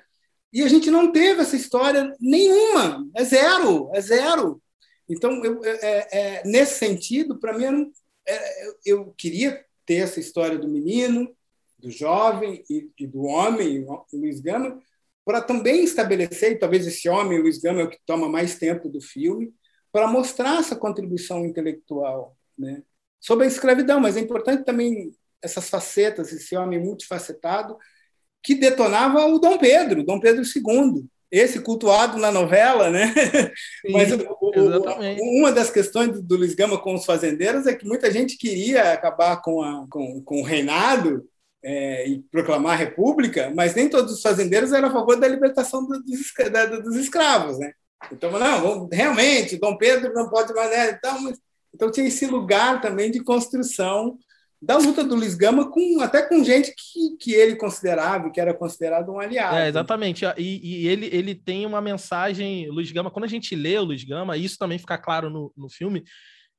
[0.51, 4.61] E a gente não teve essa história nenhuma, é zero, é zero.
[5.07, 7.91] Então, eu, é, é, nesse sentido, para mim, um,
[8.27, 11.33] é, eu queria ter essa história do menino,
[11.77, 14.79] do jovem e, e do homem, Luiz Gama,
[15.25, 18.89] para também estabelecer, e talvez esse homem, Luiz Gama, é o que toma mais tempo
[18.89, 19.53] do filme,
[19.91, 22.83] para mostrar essa contribuição intelectual né?
[23.19, 23.99] sobre a escravidão.
[23.99, 27.77] Mas é importante também essas facetas, esse homem multifacetado,
[28.43, 33.13] que detonava o Dom Pedro, Dom Pedro II, esse cultuado na novela, né?
[33.85, 37.87] Sim, Mas o, o, uma das questões do Luiz Gama com os fazendeiros é que
[37.87, 41.25] muita gente queria acabar com, a, com, com o reinado
[41.63, 45.87] é, e proclamar a república, mas nem todos os fazendeiros eram a favor da libertação
[45.87, 45.99] dos,
[46.83, 47.71] dos escravos, né?
[48.11, 50.69] Então, não, realmente, Dom Pedro não pode mais...
[50.71, 50.91] Né?
[50.91, 51.33] Então,
[51.73, 54.17] então tinha esse lugar também de construção
[54.61, 58.53] da luta do Luiz Gama com até com gente que, que ele considerava, que era
[58.53, 59.57] considerado um aliado.
[59.57, 60.23] É, exatamente.
[60.37, 64.03] E, e, ele, ele tem uma mensagem, Luiz Gama, quando a gente lê o Luiz
[64.03, 66.03] Gama, isso também fica claro no, no filme,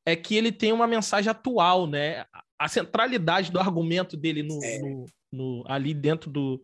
[0.05, 2.25] é que ele tem uma mensagem atual, né?
[2.59, 4.79] A centralidade do argumento dele no, é.
[4.81, 6.61] no, no ali dentro do,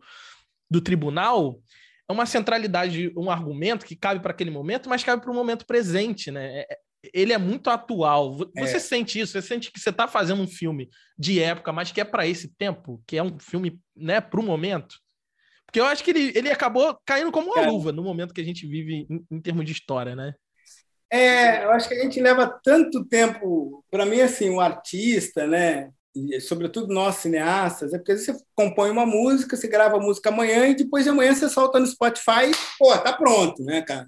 [0.69, 1.57] do tribunal
[2.09, 5.65] é uma centralidade, um argumento que cabe para aquele momento, mas cabe para o momento
[5.65, 6.61] presente, né?
[6.61, 6.77] É,
[7.13, 8.35] ele é muito atual.
[8.57, 8.79] Você é.
[8.79, 9.33] sente isso?
[9.33, 12.53] Você sente que você está fazendo um filme de época, mas que é para esse
[12.55, 14.95] tempo, que é um filme, né, para o momento?
[15.65, 17.67] Porque eu acho que ele, ele acabou caindo como uma é.
[17.67, 20.33] luva no momento que a gente vive em, em termos de história, né?
[21.11, 25.89] É, eu acho que a gente leva tanto tempo, para mim assim, um artista, né,
[26.15, 30.67] e sobretudo nós cineastas, é porque você compõe uma música, você grava a música amanhã
[30.67, 34.07] e depois de amanhã você solta no Spotify e, pô, tá pronto, né, cara?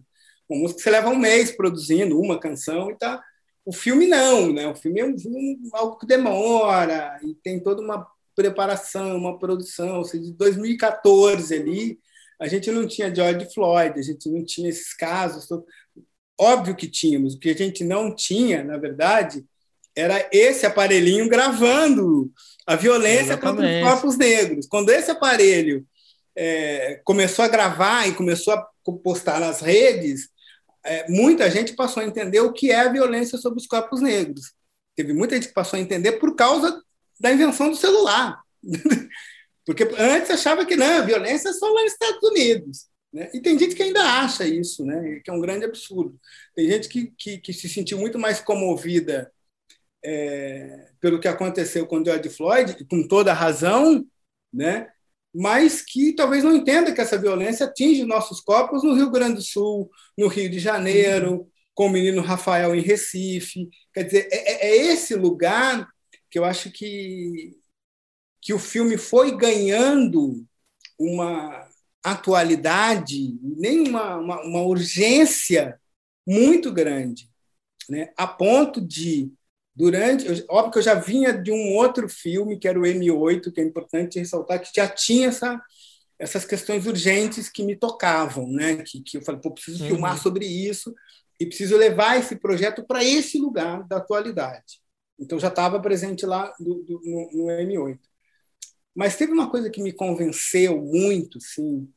[0.51, 3.23] Uma música que você leva um mês produzindo uma canção e tá.
[3.63, 4.67] O filme não, né?
[4.67, 9.99] O filme é um, um, algo que demora e tem toda uma preparação, uma produção.
[9.99, 11.99] Ou seja, de 2014 ali,
[12.39, 15.47] a gente não tinha George Floyd, a gente não tinha esses casos.
[16.37, 19.45] Óbvio que tínhamos, o que a gente não tinha, na verdade,
[19.95, 22.29] era esse aparelhinho gravando
[22.67, 23.55] a violência Exatamente.
[23.55, 24.67] contra os corpos negros.
[24.67, 25.85] Quando esse aparelho
[26.35, 28.67] é, começou a gravar e começou a
[29.03, 30.29] postar nas redes,
[30.83, 34.53] é, muita gente passou a entender o que é a violência sobre os corpos negros.
[34.95, 36.81] Teve muita gente que passou a entender por causa
[37.19, 38.41] da invenção do celular.
[39.65, 42.87] Porque antes achava que não, a violência é só lá nos Estados Unidos.
[43.13, 43.29] Né?
[43.33, 45.21] E tem gente que ainda acha isso, né?
[45.23, 46.19] que é um grande absurdo.
[46.55, 49.31] Tem gente que, que, que se sentiu muito mais comovida
[50.03, 54.05] é, pelo que aconteceu com George Floyd, com toda razão,
[54.51, 54.89] né?
[55.33, 59.41] Mas que talvez não entenda que essa violência atinge nossos corpos no Rio Grande do
[59.41, 63.69] Sul, no Rio de Janeiro, com o menino Rafael em Recife.
[63.93, 65.87] Quer dizer, é, é, é esse lugar
[66.29, 67.57] que eu acho que,
[68.41, 70.45] que o filme foi ganhando
[70.99, 71.67] uma
[72.03, 75.79] atualidade, nem uma, uma, uma urgência
[76.27, 77.29] muito grande,
[77.89, 78.11] né?
[78.17, 79.31] a ponto de
[79.75, 80.45] durante.
[80.49, 83.63] Óbvio que eu já vinha de um outro filme, que era o M8, que é
[83.63, 85.61] importante ressaltar, que já tinha essa,
[86.19, 88.77] essas questões urgentes que me tocavam, né?
[88.83, 89.89] que, que eu falei, pô, preciso uhum.
[89.89, 90.93] filmar sobre isso
[91.39, 94.79] e preciso levar esse projeto para esse lugar da atualidade.
[95.19, 97.99] Então já estava presente lá do, do, no, no, M8.
[98.93, 101.89] Mas teve uma coisa que me convenceu muito, sim,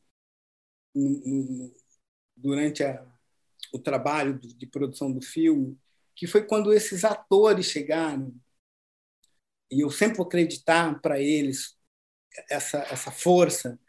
[2.35, 3.05] durante a,
[3.73, 5.77] o trabalho de, de produção do filme,
[6.15, 8.33] que foi quando esses atores chegaram,
[9.71, 11.75] e eu sempre vou acreditar para eles
[12.49, 13.79] essa, essa força,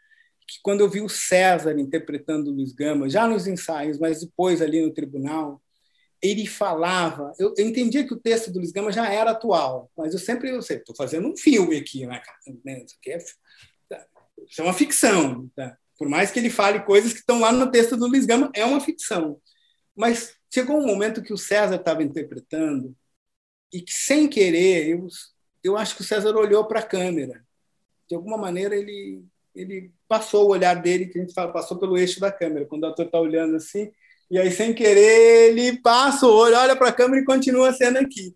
[0.47, 4.61] que quando eu vi o César interpretando o Luiz Gama, já nos ensaios, mas depois
[4.61, 5.61] ali no tribunal,
[6.21, 10.13] ele falava, eu, eu entendia que o texto do Luiz Gama já era atual, mas
[10.13, 12.21] eu sempre, eu sei, estou fazendo um filme aqui, né,
[12.65, 15.77] né Isso, aqui é, isso é uma ficção, tá?
[15.97, 18.63] por mais que ele fale coisas que estão lá no texto do Luiz Gama, é
[18.63, 19.39] uma ficção.
[19.95, 22.95] Mas chegou um momento que o César estava interpretando
[23.71, 25.07] e que, sem querer, eu,
[25.63, 27.45] eu acho que o César olhou para a câmera.
[28.09, 29.23] De alguma maneira, ele,
[29.53, 32.83] ele passou o olhar dele, que a gente fala, passou pelo eixo da câmera, quando
[32.83, 33.91] o ator está olhando assim,
[34.29, 37.97] e aí, sem querer, ele passa o olho, olha para a câmera e continua sendo
[37.97, 38.35] aqui.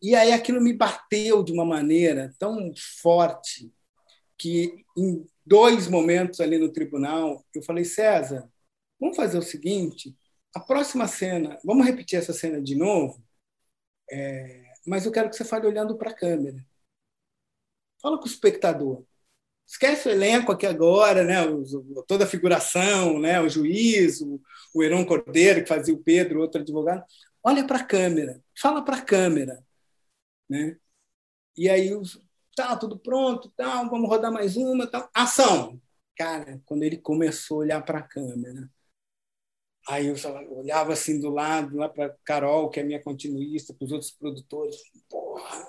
[0.00, 3.70] E aí aquilo me bateu de uma maneira tão forte
[4.38, 8.48] que, em dois momentos ali no tribunal, eu falei, César,
[8.98, 10.14] vamos fazer o seguinte,
[10.56, 13.22] a próxima cena, vamos repetir essa cena de novo,
[14.10, 16.56] é, mas eu quero que você fale olhando para a câmera.
[18.00, 19.04] Fala com o espectador.
[19.66, 21.42] Esquece o elenco aqui agora, né?
[22.08, 23.38] toda a figuração, né?
[23.38, 24.40] o juiz, o,
[24.74, 27.04] o Heron Cordeiro, que fazia o Pedro, outro advogado.
[27.42, 29.62] Olha para a câmera, fala para a câmera.
[30.48, 30.78] Né?
[31.54, 31.90] E aí,
[32.56, 34.86] tá, tudo pronto, tá, vamos rodar mais uma.
[34.86, 35.06] Tá.
[35.12, 35.78] Ação!
[36.16, 38.70] Cara, quando ele começou a olhar para a câmera,
[39.88, 40.16] Aí eu
[40.50, 44.76] olhava assim do lado, lá para Carol, que é minha continuista, para os outros produtores.
[45.08, 45.64] Porra,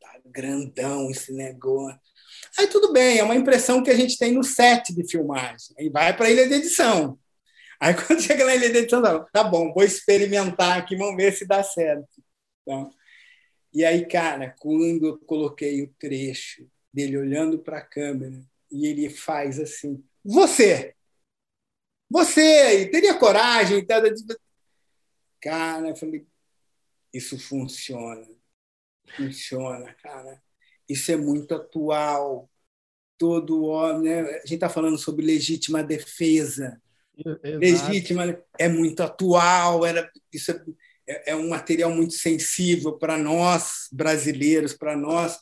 [0.00, 2.00] tá grandão esse negócio.
[2.58, 5.74] Aí tudo bem, é uma impressão que a gente tem no set de filmagem.
[5.78, 7.18] Aí vai para a ilha de edição.
[7.80, 9.02] Aí quando chega na ilha de edição,
[9.32, 12.22] tá, bom, vou experimentar aqui, vamos ver se dá certo.
[12.62, 12.90] Então,
[13.72, 18.38] e aí, cara, quando eu coloquei o trecho dele olhando para a câmera
[18.70, 20.94] e ele faz assim: Você!
[22.12, 23.82] Você teria coragem?
[23.86, 24.02] Tá?
[25.40, 26.26] Cara, eu falei,
[27.12, 28.28] isso funciona.
[29.16, 30.42] Funciona, cara.
[30.86, 32.50] Isso é muito atual.
[33.16, 34.20] Todo homem, né?
[34.20, 36.80] A gente está falando sobre legítima defesa.
[37.16, 37.58] Exato.
[37.58, 39.86] Legítima é muito atual.
[39.86, 40.64] Era, isso é,
[41.06, 45.38] é, é um material muito sensível para nós brasileiros, para nós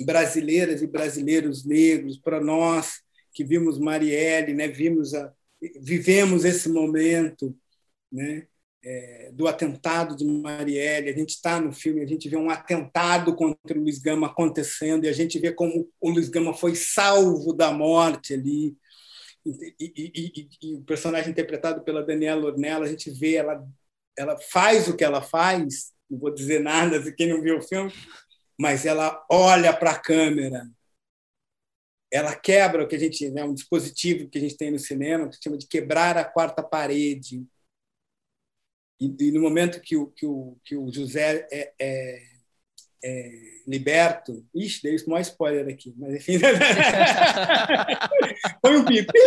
[0.00, 3.00] brasileiras e brasileiros negros, para nós
[3.32, 4.66] que vimos Marielle, né?
[4.66, 5.32] Vimos a,
[5.80, 7.56] vivemos esse momento
[8.10, 8.46] né,
[8.82, 11.10] é, do atentado de Marielle.
[11.10, 15.04] A gente está no filme, a gente vê um atentado contra o Luiz Gama acontecendo
[15.04, 18.76] e a gente vê como o Luiz Gama foi salvo da morte ali.
[19.44, 23.66] E, e, e, e o personagem interpretado pela Daniela Ornella, a gente vê ela,
[24.16, 25.92] ela faz o que ela faz.
[26.08, 27.92] Não vou dizer nada se quem não viu o filme,
[28.58, 30.66] mas ela olha para a câmera
[32.12, 35.28] ela quebra o que a gente né, um dispositivo que a gente tem no cinema
[35.28, 37.44] que chama de quebrar a quarta parede
[39.00, 42.22] e, e no momento que o que o, que o José é, é,
[43.02, 43.30] é,
[43.66, 44.44] liberto.
[44.54, 46.38] Ixi, dei um spoiler aqui, mas enfim.
[48.60, 49.18] Foi um pipi.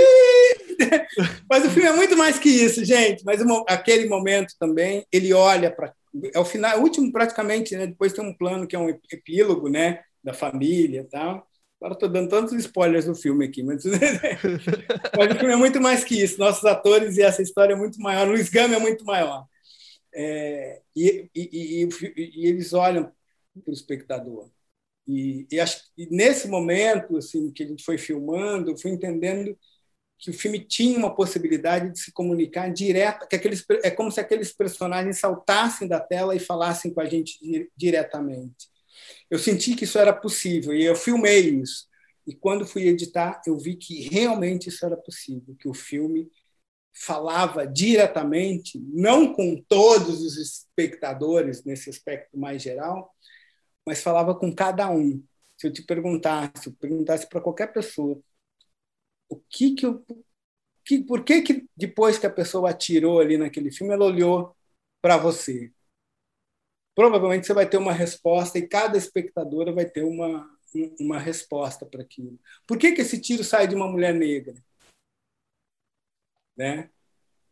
[1.49, 3.23] Mas o filme é muito mais que isso, gente.
[3.25, 5.91] Mas aquele momento também, ele olha para.
[6.33, 7.87] É o final, o último praticamente, né?
[7.87, 10.03] Depois tem um plano que é um epílogo, né?
[10.23, 11.47] Da família tal.
[11.83, 13.83] Agora estou dando tantos spoilers do filme aqui, mas...
[13.83, 13.89] o
[15.37, 16.39] filme é muito mais que isso.
[16.39, 18.25] Nossos atores e essa história é muito maior.
[18.25, 19.45] Luiz Gama é muito maior.
[20.15, 23.11] É, e, e, e, e, eles olham
[23.65, 24.49] para o espectador.
[25.05, 29.53] E, acho, e, nesse momento assim que a gente foi filmando, eu fui entendendo
[30.17, 34.21] que o filme tinha uma possibilidade de se comunicar direto, que aqueles, é como se
[34.21, 37.37] aqueles personagens saltassem da tela e falassem com a gente
[37.75, 38.71] diretamente.
[39.33, 41.87] Eu senti que isso era possível e eu filmei isso.
[42.27, 46.31] E quando fui editar, eu vi que realmente isso era possível, que o filme
[46.93, 53.11] falava diretamente, não com todos os espectadores nesse aspecto mais geral,
[53.83, 55.23] mas falava com cada um.
[55.57, 58.21] Se eu te perguntasse, eu perguntasse para qualquer pessoa,
[59.27, 60.05] o que que eu
[60.85, 64.55] que, por que, que depois que a pessoa atirou ali naquele filme, ela olhou
[65.01, 65.73] para você?
[66.95, 70.49] Provavelmente você vai ter uma resposta e cada espectadora vai ter uma,
[70.99, 72.39] uma resposta para aquilo.
[72.67, 74.53] Por que, que esse tiro sai de uma mulher negra?
[76.55, 76.89] Né?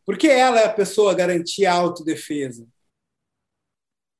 [0.04, 2.66] Porque ela é a pessoa a garantir a autodefesa.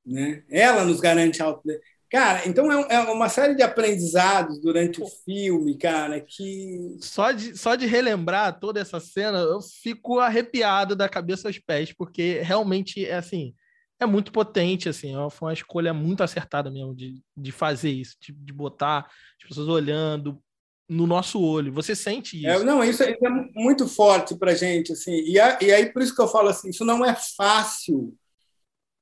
[0.05, 0.45] Né?
[0.51, 1.93] Ela nos garante a autodefesa.
[2.11, 6.99] Cara, então é, é uma série de aprendizados durante o filme, cara, que.
[7.01, 11.91] Só de, só de relembrar toda essa cena, eu fico arrepiado da cabeça aos pés,
[11.91, 13.55] porque realmente é assim
[14.03, 18.16] é muito potente, assim, é foi uma escolha muito acertada mesmo de, de fazer isso,
[18.20, 20.42] de, de botar as pessoas olhando
[20.88, 21.72] no nosso olho.
[21.72, 22.62] Você sente é, isso?
[22.62, 26.03] É, não, isso, isso, é muito forte para gente, assim, e, a, e aí por
[26.03, 28.16] isso que eu falo assim, isso não é fácil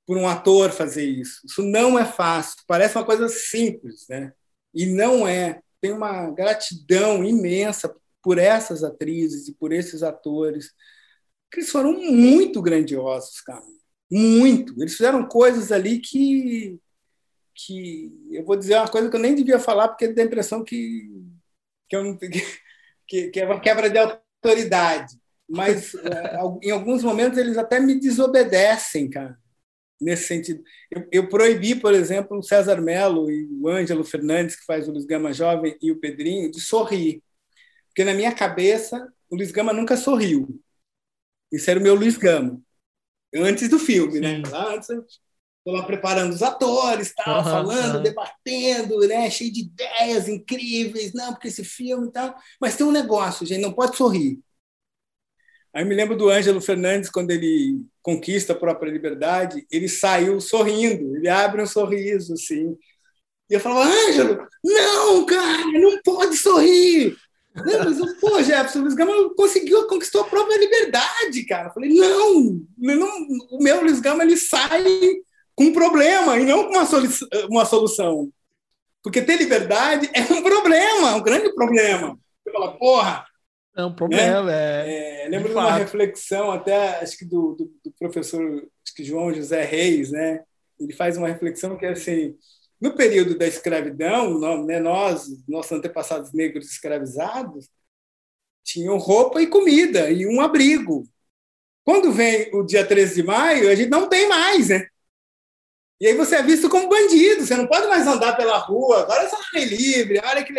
[0.07, 1.41] por um ator fazer isso.
[1.45, 2.57] Isso não é fácil.
[2.67, 4.33] Parece uma coisa simples, né?
[4.75, 5.61] E não é.
[5.81, 10.73] Tem uma gratidão imensa por essas atrizes e por esses atores,
[11.51, 13.63] que eles foram muito grandiosos, cara
[14.11, 14.75] muito.
[14.81, 16.79] Eles fizeram coisas ali que,
[17.55, 20.65] que eu vou dizer uma coisa que eu nem devia falar, porque dá a impressão
[20.65, 21.09] que,
[21.89, 22.19] que, eu não,
[23.07, 25.19] que, que é uma quebra de autoridade.
[25.49, 29.39] Mas é, em alguns momentos eles até me desobedecem, cara,
[30.01, 30.63] nesse sentido.
[30.91, 34.93] Eu, eu proibi, por exemplo, o César Melo e o Ângelo Fernandes, que faz o
[34.93, 37.23] Luiz Gama Jovem, e o Pedrinho, de sorrir.
[37.89, 40.61] Porque na minha cabeça, o Luiz Gama nunca sorriu.
[41.51, 42.63] Isso era o meu Luiz Gama
[43.35, 44.43] antes do filme, né?
[44.49, 44.89] Lá antes,
[45.65, 48.03] tô lá preparando os atores, tal, uhum, falando, uhum.
[48.03, 49.31] debatendo, né?
[49.31, 52.35] Cheio de ideias incríveis, não, porque esse filme e tal.
[52.61, 54.39] Mas tem um negócio, gente, não pode sorrir.
[55.73, 61.17] Aí me lembro do Ângelo Fernandes, quando ele conquista a própria liberdade, ele saiu sorrindo,
[61.17, 62.77] ele abre um sorriso, assim.
[63.49, 67.17] E eu falava, Ângelo, não, cara, não pode sorrir.
[67.55, 71.69] Não, mas, pô, Jefferson, o Luiz Gama conseguiu, conquistou a própria liberdade, cara.
[71.69, 74.85] Eu falei, não, não, o meu Luiz Gama ele sai
[75.55, 77.09] com um problema e não com uma, solu
[77.49, 78.33] uma solução.
[79.03, 82.19] Porque ter liberdade é um problema, um grande problema.
[82.45, 83.27] Você fala, porra.
[83.77, 84.89] É um problema, né?
[84.89, 85.25] é.
[85.25, 88.43] é lembro de, de uma reflexão, até acho que do, do, do professor
[88.85, 90.43] acho que João José Reis, né?
[90.79, 92.37] Ele faz uma reflexão que é assim
[92.81, 97.69] no período da escravidão, né, nós, nossos antepassados negros escravizados,
[98.65, 101.07] tinham roupa e comida e um abrigo.
[101.85, 104.87] Quando vem o dia 13 de maio, a gente não tem mais, né?
[106.01, 109.29] E aí você é visto como bandido, você não pode mais andar pela rua, agora
[109.29, 110.53] você é livre, olha que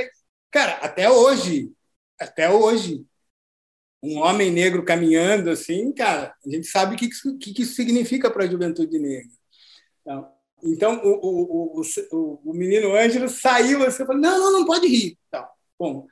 [0.51, 1.71] Cara, até hoje,
[2.19, 3.05] até hoje,
[4.03, 7.09] um homem negro caminhando assim, cara, a gente sabe o que,
[7.39, 9.31] que, que isso significa para a juventude negra.
[10.01, 11.81] Então, então, o, o,
[12.11, 15.17] o, o menino Ângelo saiu assim, falou, não, não, não pode rir.
[15.27, 15.45] Então,
[15.77, 16.07] bom,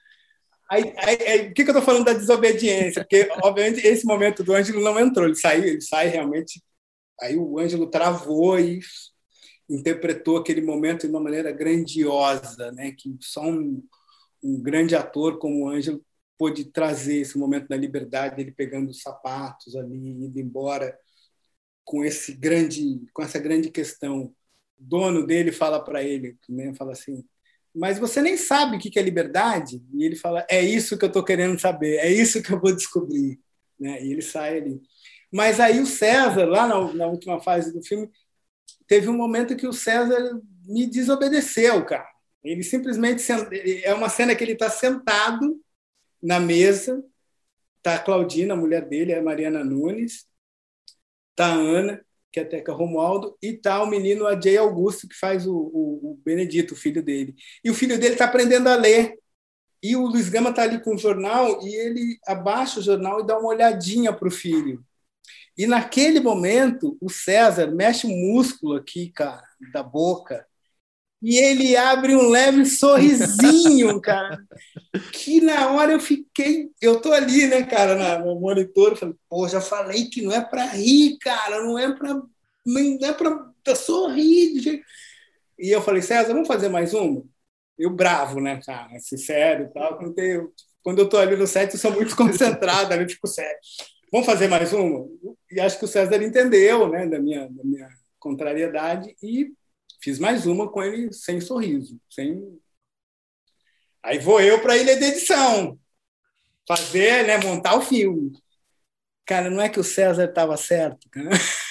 [0.70, 3.04] aí, aí, aí, o que, que eu estou falando da desobediência?
[3.04, 6.62] Porque, obviamente, esse momento do Ângelo não entrou, ele saiu, ele sai realmente...
[7.22, 8.80] Aí o Ângelo travou e
[9.70, 12.94] interpretou aquele momento de uma maneira grandiosa, né?
[12.98, 13.84] que só um,
[14.42, 16.02] um grande ator como o Ângelo
[16.38, 20.98] pôde trazer esse momento da liberdade, ele pegando os sapatos ali, indo embora
[21.84, 24.34] com esse grande, com essa grande questão
[24.80, 27.24] dono dele fala para ele, né, fala assim,
[27.76, 29.82] mas você nem sabe o que é liberdade?
[29.94, 32.76] E ele fala, é isso que eu estou querendo saber, é isso que eu vou
[32.76, 33.40] descobrir.
[33.80, 34.04] Né?
[34.04, 34.82] E ele sai ali.
[35.32, 38.10] Mas aí o César, lá na, na última fase do filme,
[38.88, 42.08] teve um momento que o César me desobedeceu, cara.
[42.44, 43.24] Ele simplesmente
[43.84, 45.62] é uma cena que ele está sentado
[46.22, 47.04] na mesa,
[47.82, 50.26] tá a Claudina, a mulher dele, é a Mariana Nunes,
[51.36, 55.16] tá a Ana, que é a Teca Romualdo, e tá o menino Ajay Augusto, que
[55.16, 57.36] faz o, o, o Benedito, o filho dele.
[57.64, 59.18] E o filho dele está aprendendo a ler.
[59.82, 63.26] E o Luiz Gama está ali com o jornal e ele abaixa o jornal e
[63.26, 64.84] dá uma olhadinha para o filho.
[65.58, 70.46] E naquele momento, o César mexe o músculo aqui, cara, da boca,
[71.22, 74.40] e ele abre um leve sorrisinho, cara.
[75.12, 76.70] Que na hora eu fiquei.
[76.82, 80.66] Eu tô ali, né, cara, no monitor, falei, pô, já falei que não é para
[80.66, 82.22] rir, cara, não é para
[82.66, 84.82] não é para sorrir.
[85.58, 87.24] E eu falei, César, vamos fazer mais uma?
[87.78, 89.98] Eu bravo, né, cara, assim, sério e tal.
[89.98, 93.60] Quando eu, quando eu tô ali no set, eu sou muito concentrado, ali fico sério.
[94.12, 95.06] Vamos fazer mais uma?
[95.52, 97.90] E acho que o César entendeu, né, da minha, da minha
[98.20, 99.52] contrariedade e
[100.02, 102.60] Fiz mais uma com ele sem sorriso, sem.
[104.02, 105.78] Aí vou eu para a ilha de edição,
[106.68, 108.32] fazer, né, montar o filme.
[109.26, 111.30] Cara, não é que o César estava certo, cara.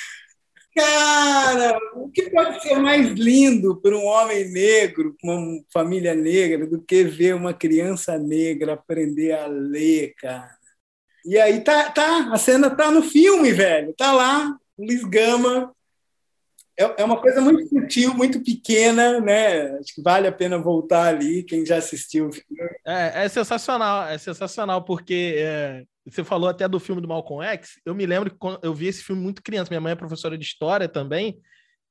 [0.75, 6.81] Cara, o que pode ser mais lindo para um homem negro, uma família negra, do
[6.81, 10.57] que ver uma criança negra aprender a ler, cara?
[11.25, 13.93] E aí tá, tá, a cena tá no filme, velho.
[13.95, 15.75] Tá lá, Luiz Gama
[16.79, 19.73] é, é uma coisa muito sutil, muito pequena, né?
[19.79, 22.71] Acho que vale a pena voltar ali, quem já assistiu o filme.
[22.87, 27.81] É, é sensacional, é sensacional, porque é, você falou até do filme do Malcolm X.
[27.85, 29.71] Eu me lembro que eu vi esse filme muito criança.
[29.71, 31.41] Minha mãe é professora de história também,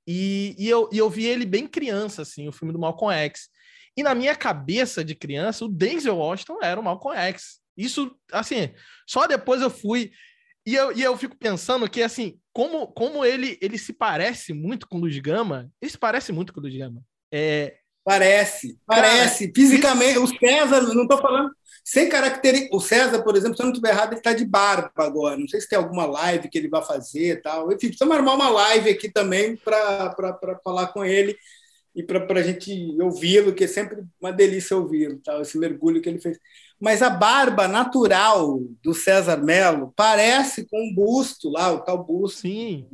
[0.07, 3.49] e, e, eu, e eu vi ele bem criança, assim, o filme do Malcolm X.
[3.95, 7.59] E na minha cabeça de criança, o Denzel Washington era o Malcolm X.
[7.75, 8.73] Isso, assim,
[9.05, 10.11] só depois eu fui
[10.67, 14.85] e eu, e eu fico pensando que, assim, como, como ele, ele se parece muito
[14.85, 17.01] com o Luiz Gama, ele se parece muito com o Luiz Gama.
[17.31, 17.77] É...
[18.03, 19.47] Parece, parece.
[19.47, 21.51] Cara, Fisicamente, o César, não estou falando
[21.85, 22.75] sem característica.
[22.75, 25.37] O César, por exemplo, se eu não estiver errado, ele está de barba agora.
[25.37, 27.71] Não sei se tem alguma live que ele vai fazer tal.
[27.71, 30.13] Enfim, precisamos armar uma live aqui também para
[30.61, 31.37] falar com ele
[31.95, 36.09] e para a gente ouvi-lo, que é sempre uma delícia ouvi-lo, tal, esse mergulho que
[36.09, 36.37] ele fez
[36.79, 42.41] mas a barba natural do César Melo parece com um busto lá, o tal busto
[42.41, 42.85] Sim.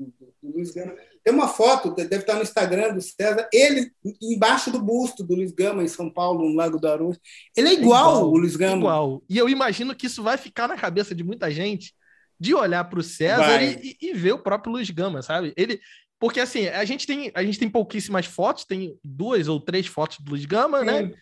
[0.42, 0.94] do Luiz Gama.
[1.24, 5.52] Tem uma foto, deve estar no Instagram do César, ele embaixo do busto do Luiz
[5.52, 7.18] Gama, em São Paulo, no Lago do Aruz.
[7.56, 8.78] Ele é igual, igual o Luiz Gama.
[8.78, 9.24] Igual.
[9.30, 11.94] E eu imagino que isso vai ficar na cabeça de muita gente
[12.40, 15.54] de olhar para o César e, e, ver o próprio Luiz Gama, sabe?
[15.56, 15.80] Ele,
[16.20, 20.20] porque assim, a gente tem, a gente tem pouquíssimas fotos, tem duas ou três fotos
[20.20, 20.98] do Luiz Gama, né?
[20.98, 21.08] Sim.
[21.08, 21.14] né?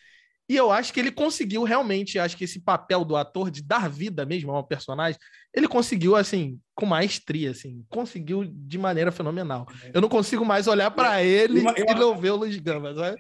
[0.52, 3.90] E eu acho que ele conseguiu realmente, acho que esse papel do ator de dar
[3.90, 5.18] vida mesmo ao personagem,
[5.54, 9.66] ele conseguiu assim, com maestria, assim, conseguiu de maneira fenomenal.
[9.94, 13.18] Eu não consigo mais olhar para ele eu, e não ver o Luiz Gama, sabe?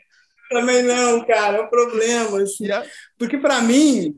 [0.50, 2.42] Também não, cara, é um problema.
[2.42, 2.66] Assim.
[2.66, 2.86] Yeah.
[3.18, 4.14] Porque para mim,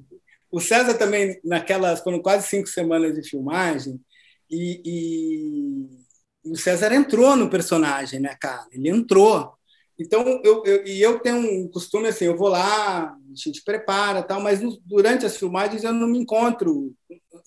[0.52, 4.02] o César também, naquelas, foram quase cinco semanas de filmagem,
[4.50, 8.66] e, e o César entrou no personagem, né, cara?
[8.72, 9.54] Ele entrou.
[10.00, 14.24] Então, eu, eu, e eu tenho um costume assim, eu vou lá, a gente prepara
[14.24, 16.94] tal, mas no, durante as filmagens eu não me encontro,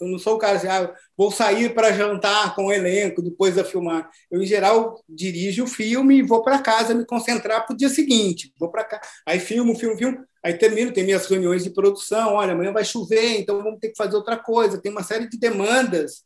[0.01, 3.55] eu não sou o cara assim, ah, vou sair para jantar com o elenco depois
[3.57, 4.09] da filmar.
[4.31, 7.89] Eu, em geral, dirijo o filme e vou para casa me concentrar para o dia
[7.89, 8.53] seguinte.
[8.59, 12.53] Vou para cá, aí filmo, filmo, filmo, aí termino, tem minhas reuniões de produção, olha,
[12.53, 14.81] amanhã vai chover, então vamos ter que fazer outra coisa.
[14.81, 16.25] Tem uma série de demandas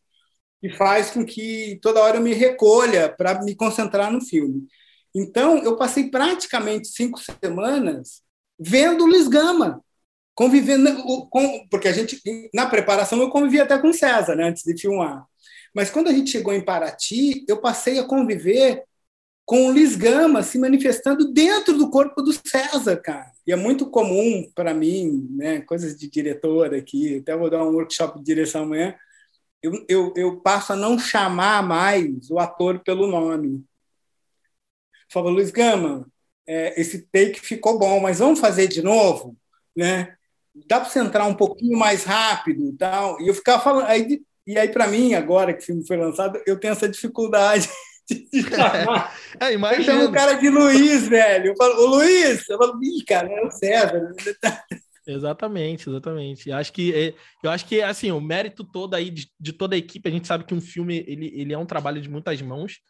[0.61, 4.66] que faz com que toda hora eu me recolha para me concentrar no filme.
[5.15, 8.23] Então, eu passei praticamente cinco semanas
[8.59, 9.83] vendo Luiz Gama,
[10.35, 12.21] convivendo, com, porque a gente,
[12.55, 15.27] na preparação, eu convivi até com César, né, antes de filmar.
[15.75, 18.85] Mas quando a gente chegou em Paraty, eu passei a conviver
[19.45, 23.33] com o Luiz Gama se manifestando dentro do corpo do César, cara.
[23.47, 27.73] E é muito comum para mim, né, coisas de diretor aqui, até vou dar um
[27.73, 28.95] workshop de direção amanhã,
[29.63, 33.65] eu, eu, eu passo a não chamar mais o ator pelo nome
[35.11, 36.07] falou, Luiz Gama,
[36.47, 39.37] é, esse take ficou bom, mas vamos fazer de novo,
[39.77, 40.15] né?
[40.67, 43.21] Dá para você entrar um pouquinho mais rápido e tal.
[43.21, 46.41] E eu ficava falando, aí, e aí para mim agora que o filme foi lançado,
[46.47, 47.69] eu tenho essa dificuldade
[48.11, 49.17] de chamar.
[49.41, 49.55] É.
[49.55, 51.47] Eu chamo o cara de Luiz, velho.
[51.47, 54.13] Eu falo, ô Luiz, eu falo, ih, cara, é o César.
[55.07, 56.51] Exatamente, exatamente.
[56.51, 59.75] Eu acho que é, eu acho que assim, o mérito todo aí de, de, toda
[59.75, 62.41] a equipe, a gente sabe que um filme ele, ele é um trabalho de muitas
[62.43, 62.81] mãos.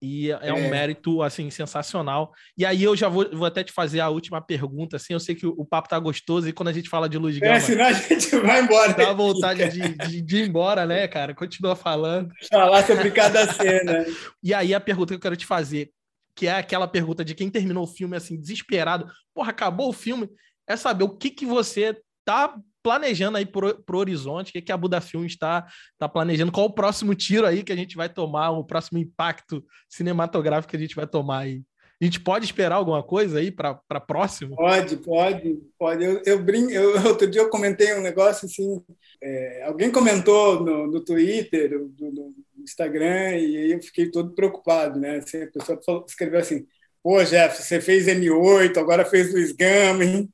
[0.00, 2.32] E é, é um mérito, assim, sensacional.
[2.56, 5.34] E aí eu já vou, vou até te fazer a última pergunta, assim, eu sei
[5.34, 7.54] que o, papo tá gostoso e quando a gente fala de Luz Gama...
[7.54, 8.94] É, senão a gente vai embora.
[8.94, 11.34] Dá vontade de, de, de, ir embora, né, cara?
[11.34, 12.30] Continua falando.
[12.50, 14.06] Falar sobre cada cena.
[14.42, 15.90] e aí a pergunta que eu quero te fazer,
[16.34, 19.10] que é aquela pergunta de quem terminou o filme, assim, desesperado.
[19.34, 20.28] Porra, acabou o filme.
[20.68, 22.54] É saber o que, que você tá
[22.88, 24.48] planejando aí pro, pro horizonte?
[24.48, 25.66] O que, que a Buda Filmes está
[25.98, 26.50] tá planejando?
[26.50, 28.50] Qual o próximo tiro aí que a gente vai tomar?
[28.52, 31.62] O próximo impacto cinematográfico que a gente vai tomar aí?
[32.00, 34.56] A gente pode esperar alguma coisa aí para próximo?
[34.56, 36.02] Pode, pode, pode.
[36.02, 36.70] Eu, eu, brin...
[36.70, 38.82] eu outro dia eu comentei um negócio assim.
[39.22, 44.98] É, alguém comentou no, no Twitter, no, no, Instagram, e aí eu fiquei todo preocupado,
[44.98, 45.16] né?
[45.16, 46.66] Assim, a pessoa falou, escreveu assim:
[47.02, 50.30] Pô, Jeff, você fez M8, agora fez Luiz Gama, hein?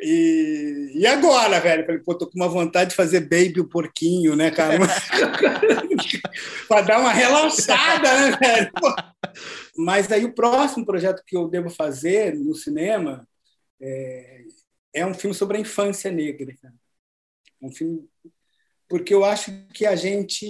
[0.00, 1.86] E, e agora, velho?
[1.86, 4.78] Falei, pô, tô com uma vontade de fazer Baby o Porquinho, né, cara?
[6.68, 8.70] para dar uma relaxada, né, velho?
[9.76, 13.26] Mas aí o próximo projeto que eu devo fazer no cinema
[13.80, 14.44] é,
[14.94, 16.54] é um filme sobre a infância negra.
[16.60, 16.74] Cara.
[17.62, 18.06] Um filme
[18.88, 20.46] porque eu acho que a gente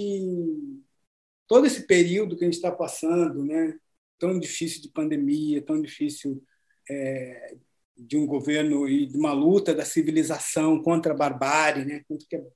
[1.47, 3.77] todo esse período que a gente está passando, né,
[4.19, 6.43] tão difícil de pandemia, tão difícil
[6.89, 7.55] é,
[7.97, 12.03] de um governo e de uma luta da civilização contra a barbárie, né?
[12.07, 12.47] contra,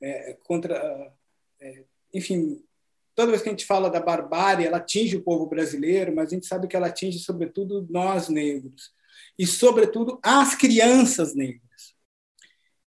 [0.00, 1.12] é, contra
[1.60, 1.84] é,
[2.14, 2.62] enfim,
[3.14, 6.34] toda vez que a gente fala da barbárie, ela atinge o povo brasileiro, mas a
[6.34, 8.92] gente sabe que ela atinge sobretudo nós negros
[9.38, 11.94] e sobretudo as crianças negras.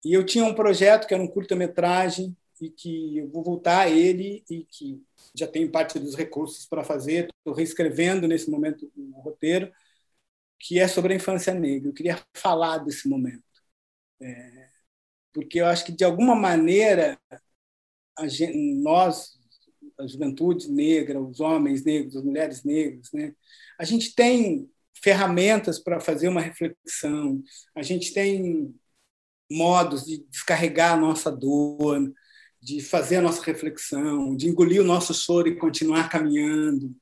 [0.06, 3.89] E eu tinha um projeto que era um curta-metragem e que eu vou voltar a
[3.89, 5.02] ele e que
[5.36, 9.72] já tenho parte dos recursos para fazer, estou reescrevendo nesse momento o roteiro,
[10.60, 11.89] que é sobre a infância negra.
[11.89, 13.43] Eu queria falar desse momento.
[14.22, 14.70] É,
[15.34, 17.20] porque eu acho que, de alguma maneira,
[18.28, 19.39] gente, nós,
[19.99, 23.34] a juventude negra, os homens negros, as mulheres negras, né,
[23.80, 24.70] a gente tem
[25.01, 27.41] ferramentas para fazer uma reflexão,
[27.74, 28.76] a gente tem
[29.49, 32.14] modos de descarregar a nossa dor,
[32.62, 36.93] de fazer a nossa reflexão, de engolir o nosso choro e continuar caminhando,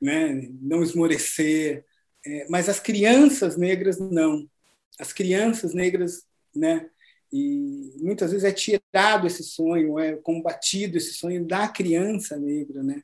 [0.00, 0.48] né?
[0.60, 1.85] não esmorecer.
[2.26, 4.50] É, mas as crianças negras não.
[4.98, 6.24] As crianças negras,
[6.54, 6.90] né?
[7.32, 13.00] E muitas vezes é tirado esse sonho, é combatido esse sonho da criança negra, né?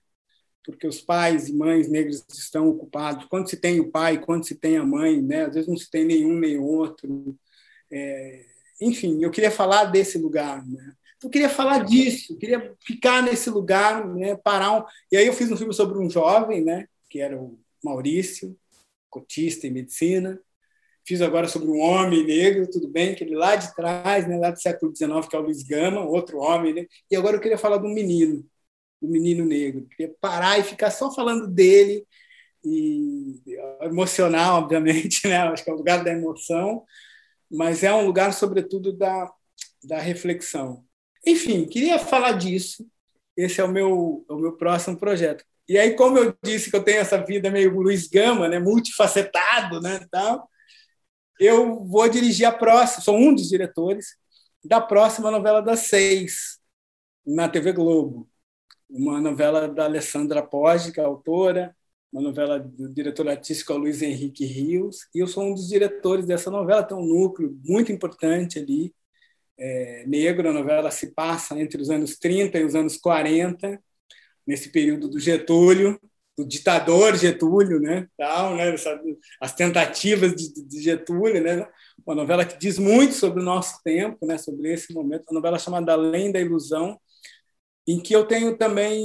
[0.64, 3.26] Porque os pais e mães negros estão ocupados.
[3.26, 5.44] Quando se tem o pai, quando se tem a mãe, né?
[5.44, 7.38] Às vezes não se tem nenhum nem outro.
[7.90, 8.44] É...
[8.80, 10.94] Enfim, eu queria falar desse lugar, né?
[11.22, 14.34] Eu queria falar disso, queria ficar nesse lugar, né?
[14.36, 14.80] Parar.
[14.80, 14.84] Um...
[15.12, 16.88] E aí eu fiz um filme sobre um jovem, né?
[17.08, 18.56] Que era o Maurício,
[19.12, 20.40] cotista em medicina.
[21.06, 24.50] Fiz agora sobre um homem negro, tudo bem, que ele lá de trás, né, lá
[24.50, 26.72] do século XIX, que é o Luiz Gama, outro homem.
[26.72, 26.86] Né?
[27.10, 28.44] E agora eu queria falar do menino,
[29.00, 29.82] do menino negro.
[29.82, 32.06] Eu queria parar e ficar só falando dele,
[32.64, 33.42] e
[33.82, 35.38] emocional, obviamente, né?
[35.38, 36.84] acho que é o lugar da emoção,
[37.50, 39.30] mas é um lugar, sobretudo, da,
[39.82, 40.84] da reflexão.
[41.26, 42.86] Enfim, queria falar disso.
[43.36, 45.44] Esse é o meu, é o meu próximo projeto.
[45.68, 49.80] E aí, como eu disse que eu tenho essa vida meio Luiz Gama, né, multifacetado,
[49.80, 50.48] né, tal,
[51.40, 54.16] eu vou dirigir a próxima, sou um dos diretores
[54.64, 56.58] da próxima novela das seis,
[57.26, 58.28] na TV Globo.
[58.88, 61.74] Uma novela da Alessandra Poggi, que é autora,
[62.12, 66.50] uma novela do diretor artístico Luiz Henrique Rios, e eu sou um dos diretores dessa
[66.50, 68.94] novela, tem um núcleo muito importante ali,
[69.58, 73.80] é, negro, a novela se passa entre os anos 30 e os anos 40,
[74.46, 76.00] nesse período do Getúlio,
[76.36, 78.08] do ditador Getúlio, né?
[78.16, 78.74] Tal, né?
[79.40, 81.68] As tentativas de, Getúlio, né?
[82.06, 84.38] Uma novela que diz muito sobre o nosso tempo, né?
[84.38, 85.24] Sobre esse momento.
[85.30, 86.98] Uma novela chamada Além da Ilusão,
[87.86, 89.04] em que eu tenho também,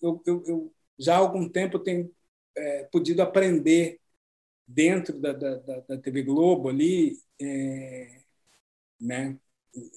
[0.00, 2.10] eu, eu, eu já há algum tempo tenho
[2.56, 4.00] é, podido aprender
[4.66, 5.56] dentro da, da,
[5.88, 8.20] da TV Globo ali, é,
[9.00, 9.38] né?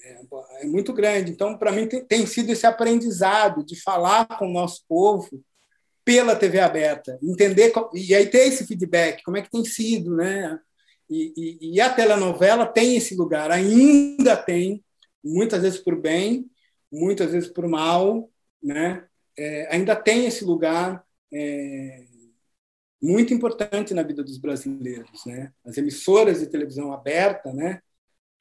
[0.04, 0.22] É,
[0.62, 1.32] é, muito grande.
[1.32, 5.44] Então, para mim, tem, tem, sido esse aprendizado de falar com o nosso povo
[6.04, 10.60] pela TV aberta, entender e aí ter esse feedback, como é que tem sido, né?
[11.10, 14.84] E, e, e a telenovela tem esse lugar, ainda tem,
[15.24, 16.50] muitas vezes por bem,
[16.92, 18.30] muitas vezes por mal,
[18.62, 19.06] né?
[19.38, 21.04] É, ainda tem esse lugar
[21.34, 22.04] é,
[23.02, 25.52] muito importante na vida dos brasileiros, né?
[25.66, 27.82] As emissoras de televisão aberta, né?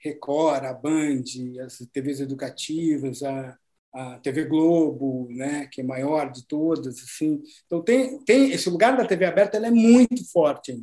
[0.00, 1.24] Record, a Band,
[1.64, 3.58] as TVs educativas, a,
[3.94, 7.42] a TV Globo, né, que é maior de todas, assim.
[7.66, 10.82] Então tem tem esse lugar da TV aberta, ela é muito forte.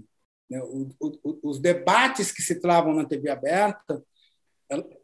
[0.50, 0.62] Né?
[0.62, 4.02] o, o, os debates que se travam na TV aberta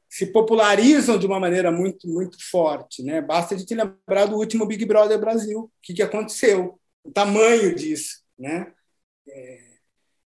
[0.09, 3.19] se popularizam de uma maneira muito muito forte, né?
[3.19, 7.73] Basta a gente lembrar do último Big Brother Brasil, o que, que aconteceu, o tamanho
[7.75, 8.71] disso, né?
[9.27, 9.59] É,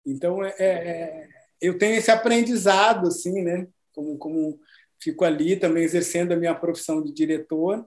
[0.04, 1.28] então é, é,
[1.60, 3.66] eu tenho esse aprendizado assim, né?
[3.96, 4.60] Como, como
[5.02, 7.84] fico ali também exercendo a minha profissão de diretor,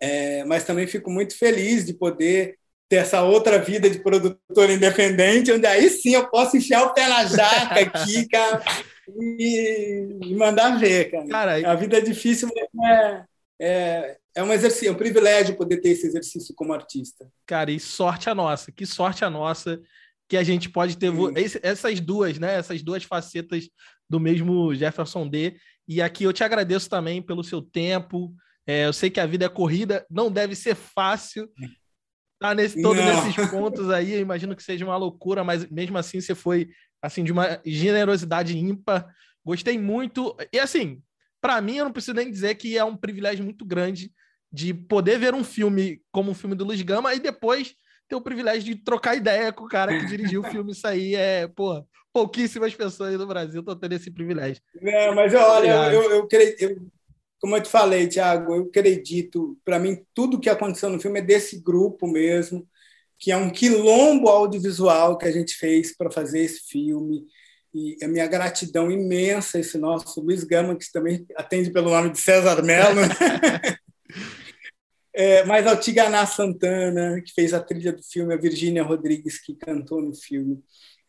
[0.00, 2.56] é, mas também fico muito feliz de poder
[2.88, 7.08] ter essa outra vida de produtor independente, onde aí sim eu posso enfiar o pé
[7.08, 8.62] na jaca aqui, cara,
[9.08, 11.28] e, mandar ver, cara.
[11.28, 11.70] cara.
[11.70, 13.24] A vida é difícil, mas é,
[13.60, 17.26] é, é um exercício, é um privilégio poder ter esse exercício como artista.
[17.46, 19.80] Cara, e sorte a nossa, que sorte a nossa
[20.28, 22.54] que a gente pode ter esse, essas duas, né?
[22.54, 23.68] Essas duas facetas
[24.08, 25.56] do mesmo Jefferson D.
[25.86, 28.34] E aqui eu te agradeço também pelo seu tempo.
[28.66, 31.48] É, eu sei que a vida é corrida, não deve ser fácil.
[32.40, 36.20] Tá nesse todos esses pontos aí, eu imagino que seja uma loucura, mas mesmo assim
[36.20, 36.68] você foi
[37.00, 39.06] assim de uma generosidade ímpar.
[39.44, 40.36] Gostei muito.
[40.52, 41.02] E assim,
[41.40, 44.10] para mim eu não preciso nem dizer que é um privilégio muito grande
[44.52, 47.74] de poder ver um filme como o filme do Luiz Gama e depois
[48.08, 50.72] ter o privilégio de trocar ideia com o cara que dirigiu o filme.
[50.72, 54.62] Isso aí é, pô, pouquíssimas pessoas no Brasil estão tendo esse privilégio.
[54.80, 56.28] Não, mas olha, eu, eu,
[56.58, 56.76] eu,
[57.40, 61.22] como eu te falei, Thiago, eu acredito, para mim, tudo que aconteceu no filme é
[61.22, 62.66] desse grupo mesmo,
[63.18, 67.26] que é um quilombo audiovisual que a gente fez para fazer esse filme.
[67.74, 72.10] E a minha gratidão imensa a esse nosso Luiz Gama, que também atende pelo nome
[72.10, 73.00] de César Mello.
[75.14, 79.54] É, mas ao Tiganá Santana, que fez a trilha do filme, a Virgínia Rodrigues, que
[79.54, 80.60] cantou no filme,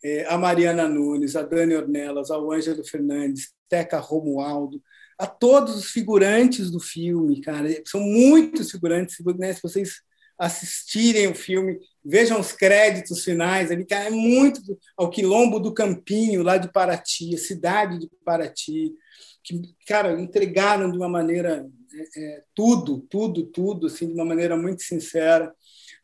[0.03, 4.79] é, a Mariana Nunes, a Dani Ornelas, ao Ângelo Fernandes, Teca Romualdo,
[5.17, 7.67] a todos os figurantes do filme, cara.
[7.85, 9.53] São muitos figurantes, né?
[9.53, 10.01] se vocês
[10.37, 14.61] assistirem o filme, vejam os créditos finais ali, cara, é muito
[14.97, 18.93] ao Quilombo do Campinho, lá de Paraty, a cidade de Paraty,
[19.41, 21.65] que, cara, entregaram de uma maneira
[21.95, 25.53] é, é, tudo, tudo, tudo, assim, de uma maneira muito sincera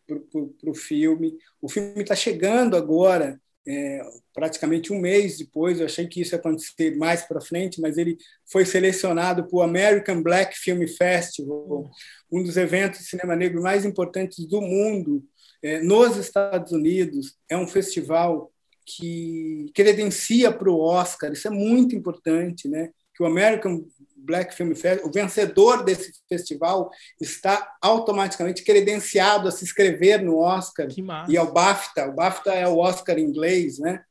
[0.07, 1.37] para o filme.
[1.61, 4.01] O filme está chegando agora, é,
[4.33, 5.79] praticamente um mês depois.
[5.79, 8.17] Eu achei que isso ia acontecer mais para frente, mas ele
[8.49, 11.89] foi selecionado para o American Black Film Festival,
[12.31, 15.23] um dos eventos de cinema negro mais importantes do mundo,
[15.61, 17.35] é, nos Estados Unidos.
[17.49, 18.51] É um festival
[18.85, 21.31] que credencia para o Oscar.
[21.31, 22.89] Isso é muito importante, né?
[23.15, 23.85] Que o American
[24.23, 30.87] Black Film Festival, o vencedor desse festival está automaticamente credenciado a se inscrever no Oscar
[31.27, 32.07] e ao BAFTA.
[32.07, 34.01] O BAFTA é o Oscar inglês, né?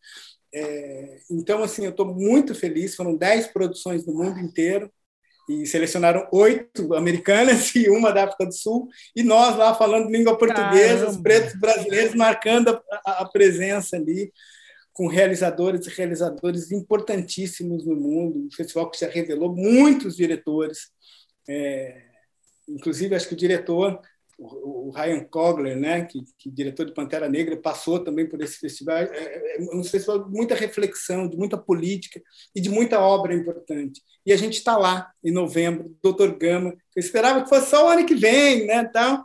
[0.53, 2.97] É, então, assim, eu estou muito feliz.
[2.97, 4.91] Foram dez produções do mundo inteiro
[5.49, 8.89] e selecionaram oito americanas e uma da África do Sul.
[9.15, 14.33] E nós lá falando língua portuguesa, os pretos brasileiros marcando a, a presença ali
[15.01, 20.91] com realizadores e realizadores importantíssimos no mundo, um festival que já revelou muitos diretores,
[21.49, 22.03] é,
[22.69, 23.99] inclusive acho que o diretor,
[24.39, 28.99] o, Ryan Coogler, né, que, que diretor de Pantera Negra, passou também por esse festival.
[28.99, 32.21] É, é, é um festival de muita reflexão, de muita política
[32.55, 34.03] e de muita obra importante.
[34.27, 36.77] E a gente está lá em novembro, Doutor Gama.
[36.95, 39.25] Eu esperava que fosse só o ano que vem, né, tal.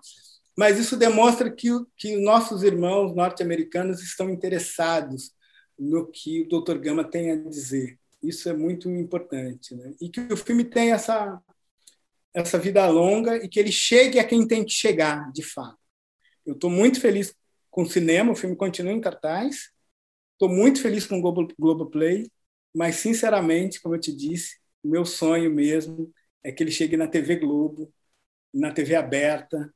[0.57, 1.67] Mas isso demonstra que,
[1.97, 5.36] que nossos irmãos norte-americanos estão interessados
[5.78, 6.78] no que o Dr.
[6.78, 7.99] Gama tem a dizer.
[8.21, 9.76] Isso é muito importante.
[9.76, 9.93] Né?
[10.01, 11.41] E que o filme tem essa,
[12.34, 15.78] essa vida longa e que ele chegue a quem tem que chegar, de fato.
[16.45, 17.36] Eu estou muito feliz
[17.69, 19.71] com o cinema, o filme continua em cartaz.
[20.34, 22.30] Estou muito feliz com o Globo, Globoplay,
[22.73, 26.11] mas, sinceramente, como eu te disse, meu sonho mesmo
[26.43, 27.91] é que ele chegue na TV Globo,
[28.53, 29.73] na TV aberta,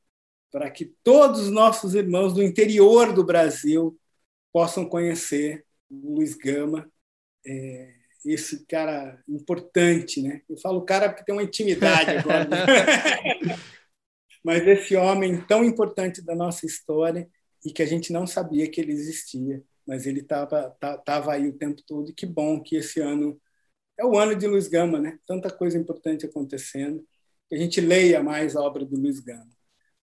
[0.51, 3.97] para que todos os nossos irmãos do interior do Brasil
[4.51, 6.89] possam conhecer Luiz Gama,
[7.45, 7.93] é,
[8.25, 10.41] esse cara importante, né?
[10.49, 12.45] Eu falo cara porque tem uma intimidade agora.
[12.45, 12.57] Né?
[14.43, 17.29] Mas esse homem tão importante da nossa história
[17.65, 20.69] e que a gente não sabia que ele existia, mas ele estava
[21.03, 22.09] tava aí o tempo todo.
[22.09, 23.39] E que bom que esse ano
[23.97, 25.19] é o ano de Luiz Gama, né?
[25.27, 27.05] Tanta coisa importante acontecendo.
[27.49, 29.49] Que a gente leia mais a obra do Luiz Gama.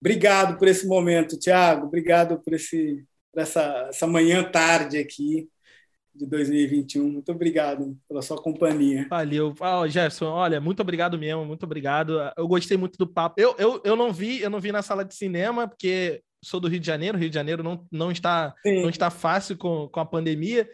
[0.01, 1.87] Obrigado por esse momento, Tiago.
[1.87, 5.49] Obrigado por, esse, por essa, essa manhã tarde aqui
[6.15, 7.09] de 2021.
[7.09, 9.07] Muito obrigado pela sua companhia.
[9.09, 9.53] Valeu.
[9.59, 12.19] Oh, Jefferson, olha, muito obrigado mesmo, muito obrigado.
[12.37, 13.39] Eu gostei muito do papo.
[13.39, 16.67] Eu, eu, eu não vi, eu não vi na sala de cinema, porque sou do
[16.67, 20.05] Rio de Janeiro, Rio de Janeiro não, não está não está fácil com, com a
[20.05, 20.69] pandemia.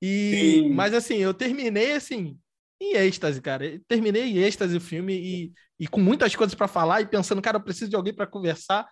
[0.00, 0.68] E Sim.
[0.70, 2.36] mas assim, eu terminei assim
[2.80, 3.66] em êxtase, cara.
[3.66, 7.40] Eu terminei em êxtase o filme e, e com muitas coisas para falar e pensando,
[7.40, 8.88] cara, eu preciso de alguém para conversar.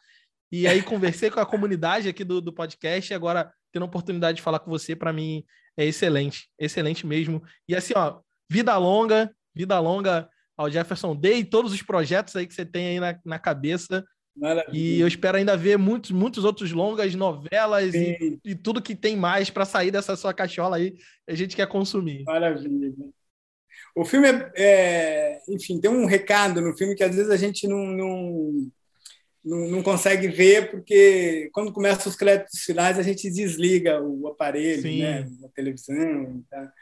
[0.51, 4.37] E aí conversei com a comunidade aqui do, do podcast e agora tendo a oportunidade
[4.37, 5.45] de falar com você, para mim,
[5.77, 7.43] é excelente, excelente mesmo.
[7.69, 12.47] E assim, ó, vida longa, vida longa ao Jefferson Day e todos os projetos aí
[12.47, 14.05] que você tem aí na, na cabeça.
[14.37, 14.71] Maravilha.
[14.73, 19.17] E eu espero ainda ver muitos, muitos outros longas, novelas e, e, tudo que tem
[19.17, 20.95] mais para sair dessa sua cachola aí,
[21.29, 22.25] a gente quer consumir.
[22.25, 22.93] Maravilha.
[23.95, 27.69] O filme é, é, enfim, tem um recado no filme que às vezes a gente
[27.69, 28.71] não, não
[29.45, 34.83] não, não, consegue ver, porque quando começam os créditos finais a gente desliga o aparelho,
[34.99, 36.43] né, a televisão.
[36.49, 36.73] Tá?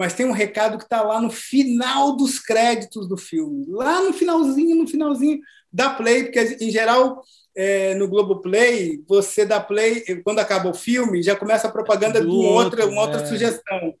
[0.00, 4.14] mas tem um recado que está lá no final dos créditos do filme, lá no
[4.14, 7.22] finalzinho, no finalzinho da play, porque em geral
[7.54, 12.26] é, no Globoplay, você dá play, quando acaba o filme, já começa a propaganda de
[12.26, 13.26] uma outra, uma outra é.
[13.26, 13.94] sugestão.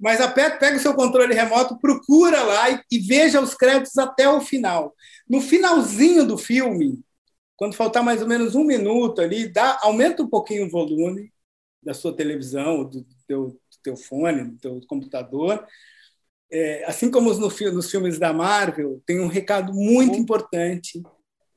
[0.00, 4.26] Mas aperta, pega o seu controle remoto, procura lá e, e veja os créditos até
[4.26, 4.94] o final.
[5.28, 7.00] No finalzinho do filme,
[7.56, 11.32] quando faltar mais ou menos um minuto ali, dá, aumenta um pouquinho o volume
[11.82, 15.64] da sua televisão, do teu, do teu fone, do teu computador.
[16.50, 21.02] É, assim como no, nos filmes da Marvel, tem um recado muito importante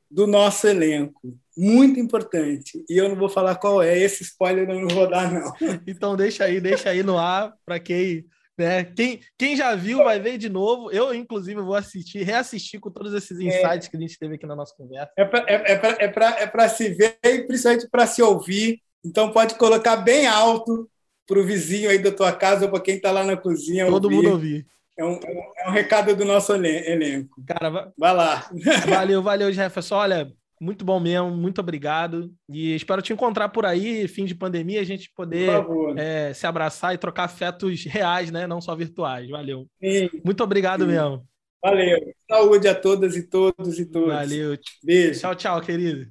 [0.09, 1.37] do nosso elenco.
[1.55, 2.83] Muito importante.
[2.89, 5.51] E eu não vou falar qual é, esse spoiler eu não vou dar, não.
[5.87, 8.25] Então deixa aí, deixa aí no ar para quem.
[8.57, 8.85] Né?
[8.85, 10.91] Quem, quem já viu vai ver de novo.
[10.91, 14.47] Eu, inclusive, vou assistir, reassistir com todos esses insights é, que a gente teve aqui
[14.47, 15.11] na nossa conversa.
[15.15, 18.81] É para é é é se ver e principalmente para se ouvir.
[19.05, 20.89] Então pode colocar bem alto
[21.27, 23.85] para o vizinho aí da tua casa ou para quem está lá na cozinha.
[23.85, 24.15] Todo ouvir.
[24.15, 24.65] mundo ouvir.
[24.97, 25.19] É um,
[25.57, 27.43] é um recado do nosso elenco.
[27.45, 28.49] Cara, vai lá.
[28.89, 29.95] Valeu, valeu, Jefferson.
[29.95, 32.31] Olha, muito bom mesmo, muito obrigado.
[32.49, 35.49] E espero te encontrar por aí, fim de pandemia, a gente poder
[35.95, 38.47] é, se abraçar e trocar afetos reais, né?
[38.47, 39.29] Não só virtuais.
[39.29, 39.67] Valeu.
[39.81, 40.09] Sim.
[40.25, 40.91] Muito obrigado Sim.
[40.91, 41.25] mesmo.
[41.63, 42.13] Valeu.
[42.29, 44.13] Saúde a todas e todos e todos.
[44.13, 44.57] Valeu.
[44.83, 45.19] Beijo.
[45.19, 46.07] Tchau, tchau, querido.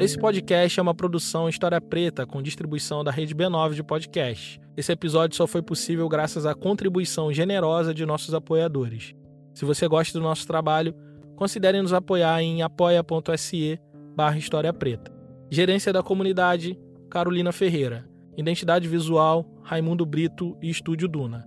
[0.00, 4.58] Esse podcast é uma produção História Preta com distribuição da rede B9 de podcast.
[4.74, 9.14] Esse episódio só foi possível graças à contribuição generosa de nossos apoiadores.
[9.54, 10.94] Se você gosta do nosso trabalho,
[11.36, 13.80] considere nos apoiar em apoia.se
[14.14, 15.12] barra História Preta.
[15.50, 16.78] Gerência da Comunidade,
[17.10, 18.08] Carolina Ferreira.
[18.36, 21.46] Identidade Visual, Raimundo Brito e Estúdio Duna.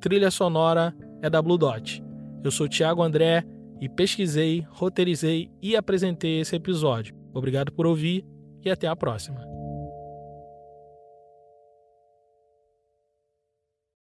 [0.00, 2.02] Trilha sonora é da Blue Dot.
[2.42, 3.44] Eu sou Tiago André
[3.80, 7.14] e pesquisei, roteirizei e apresentei esse episódio.
[7.34, 8.24] Obrigado por ouvir
[8.64, 9.49] e até a próxima.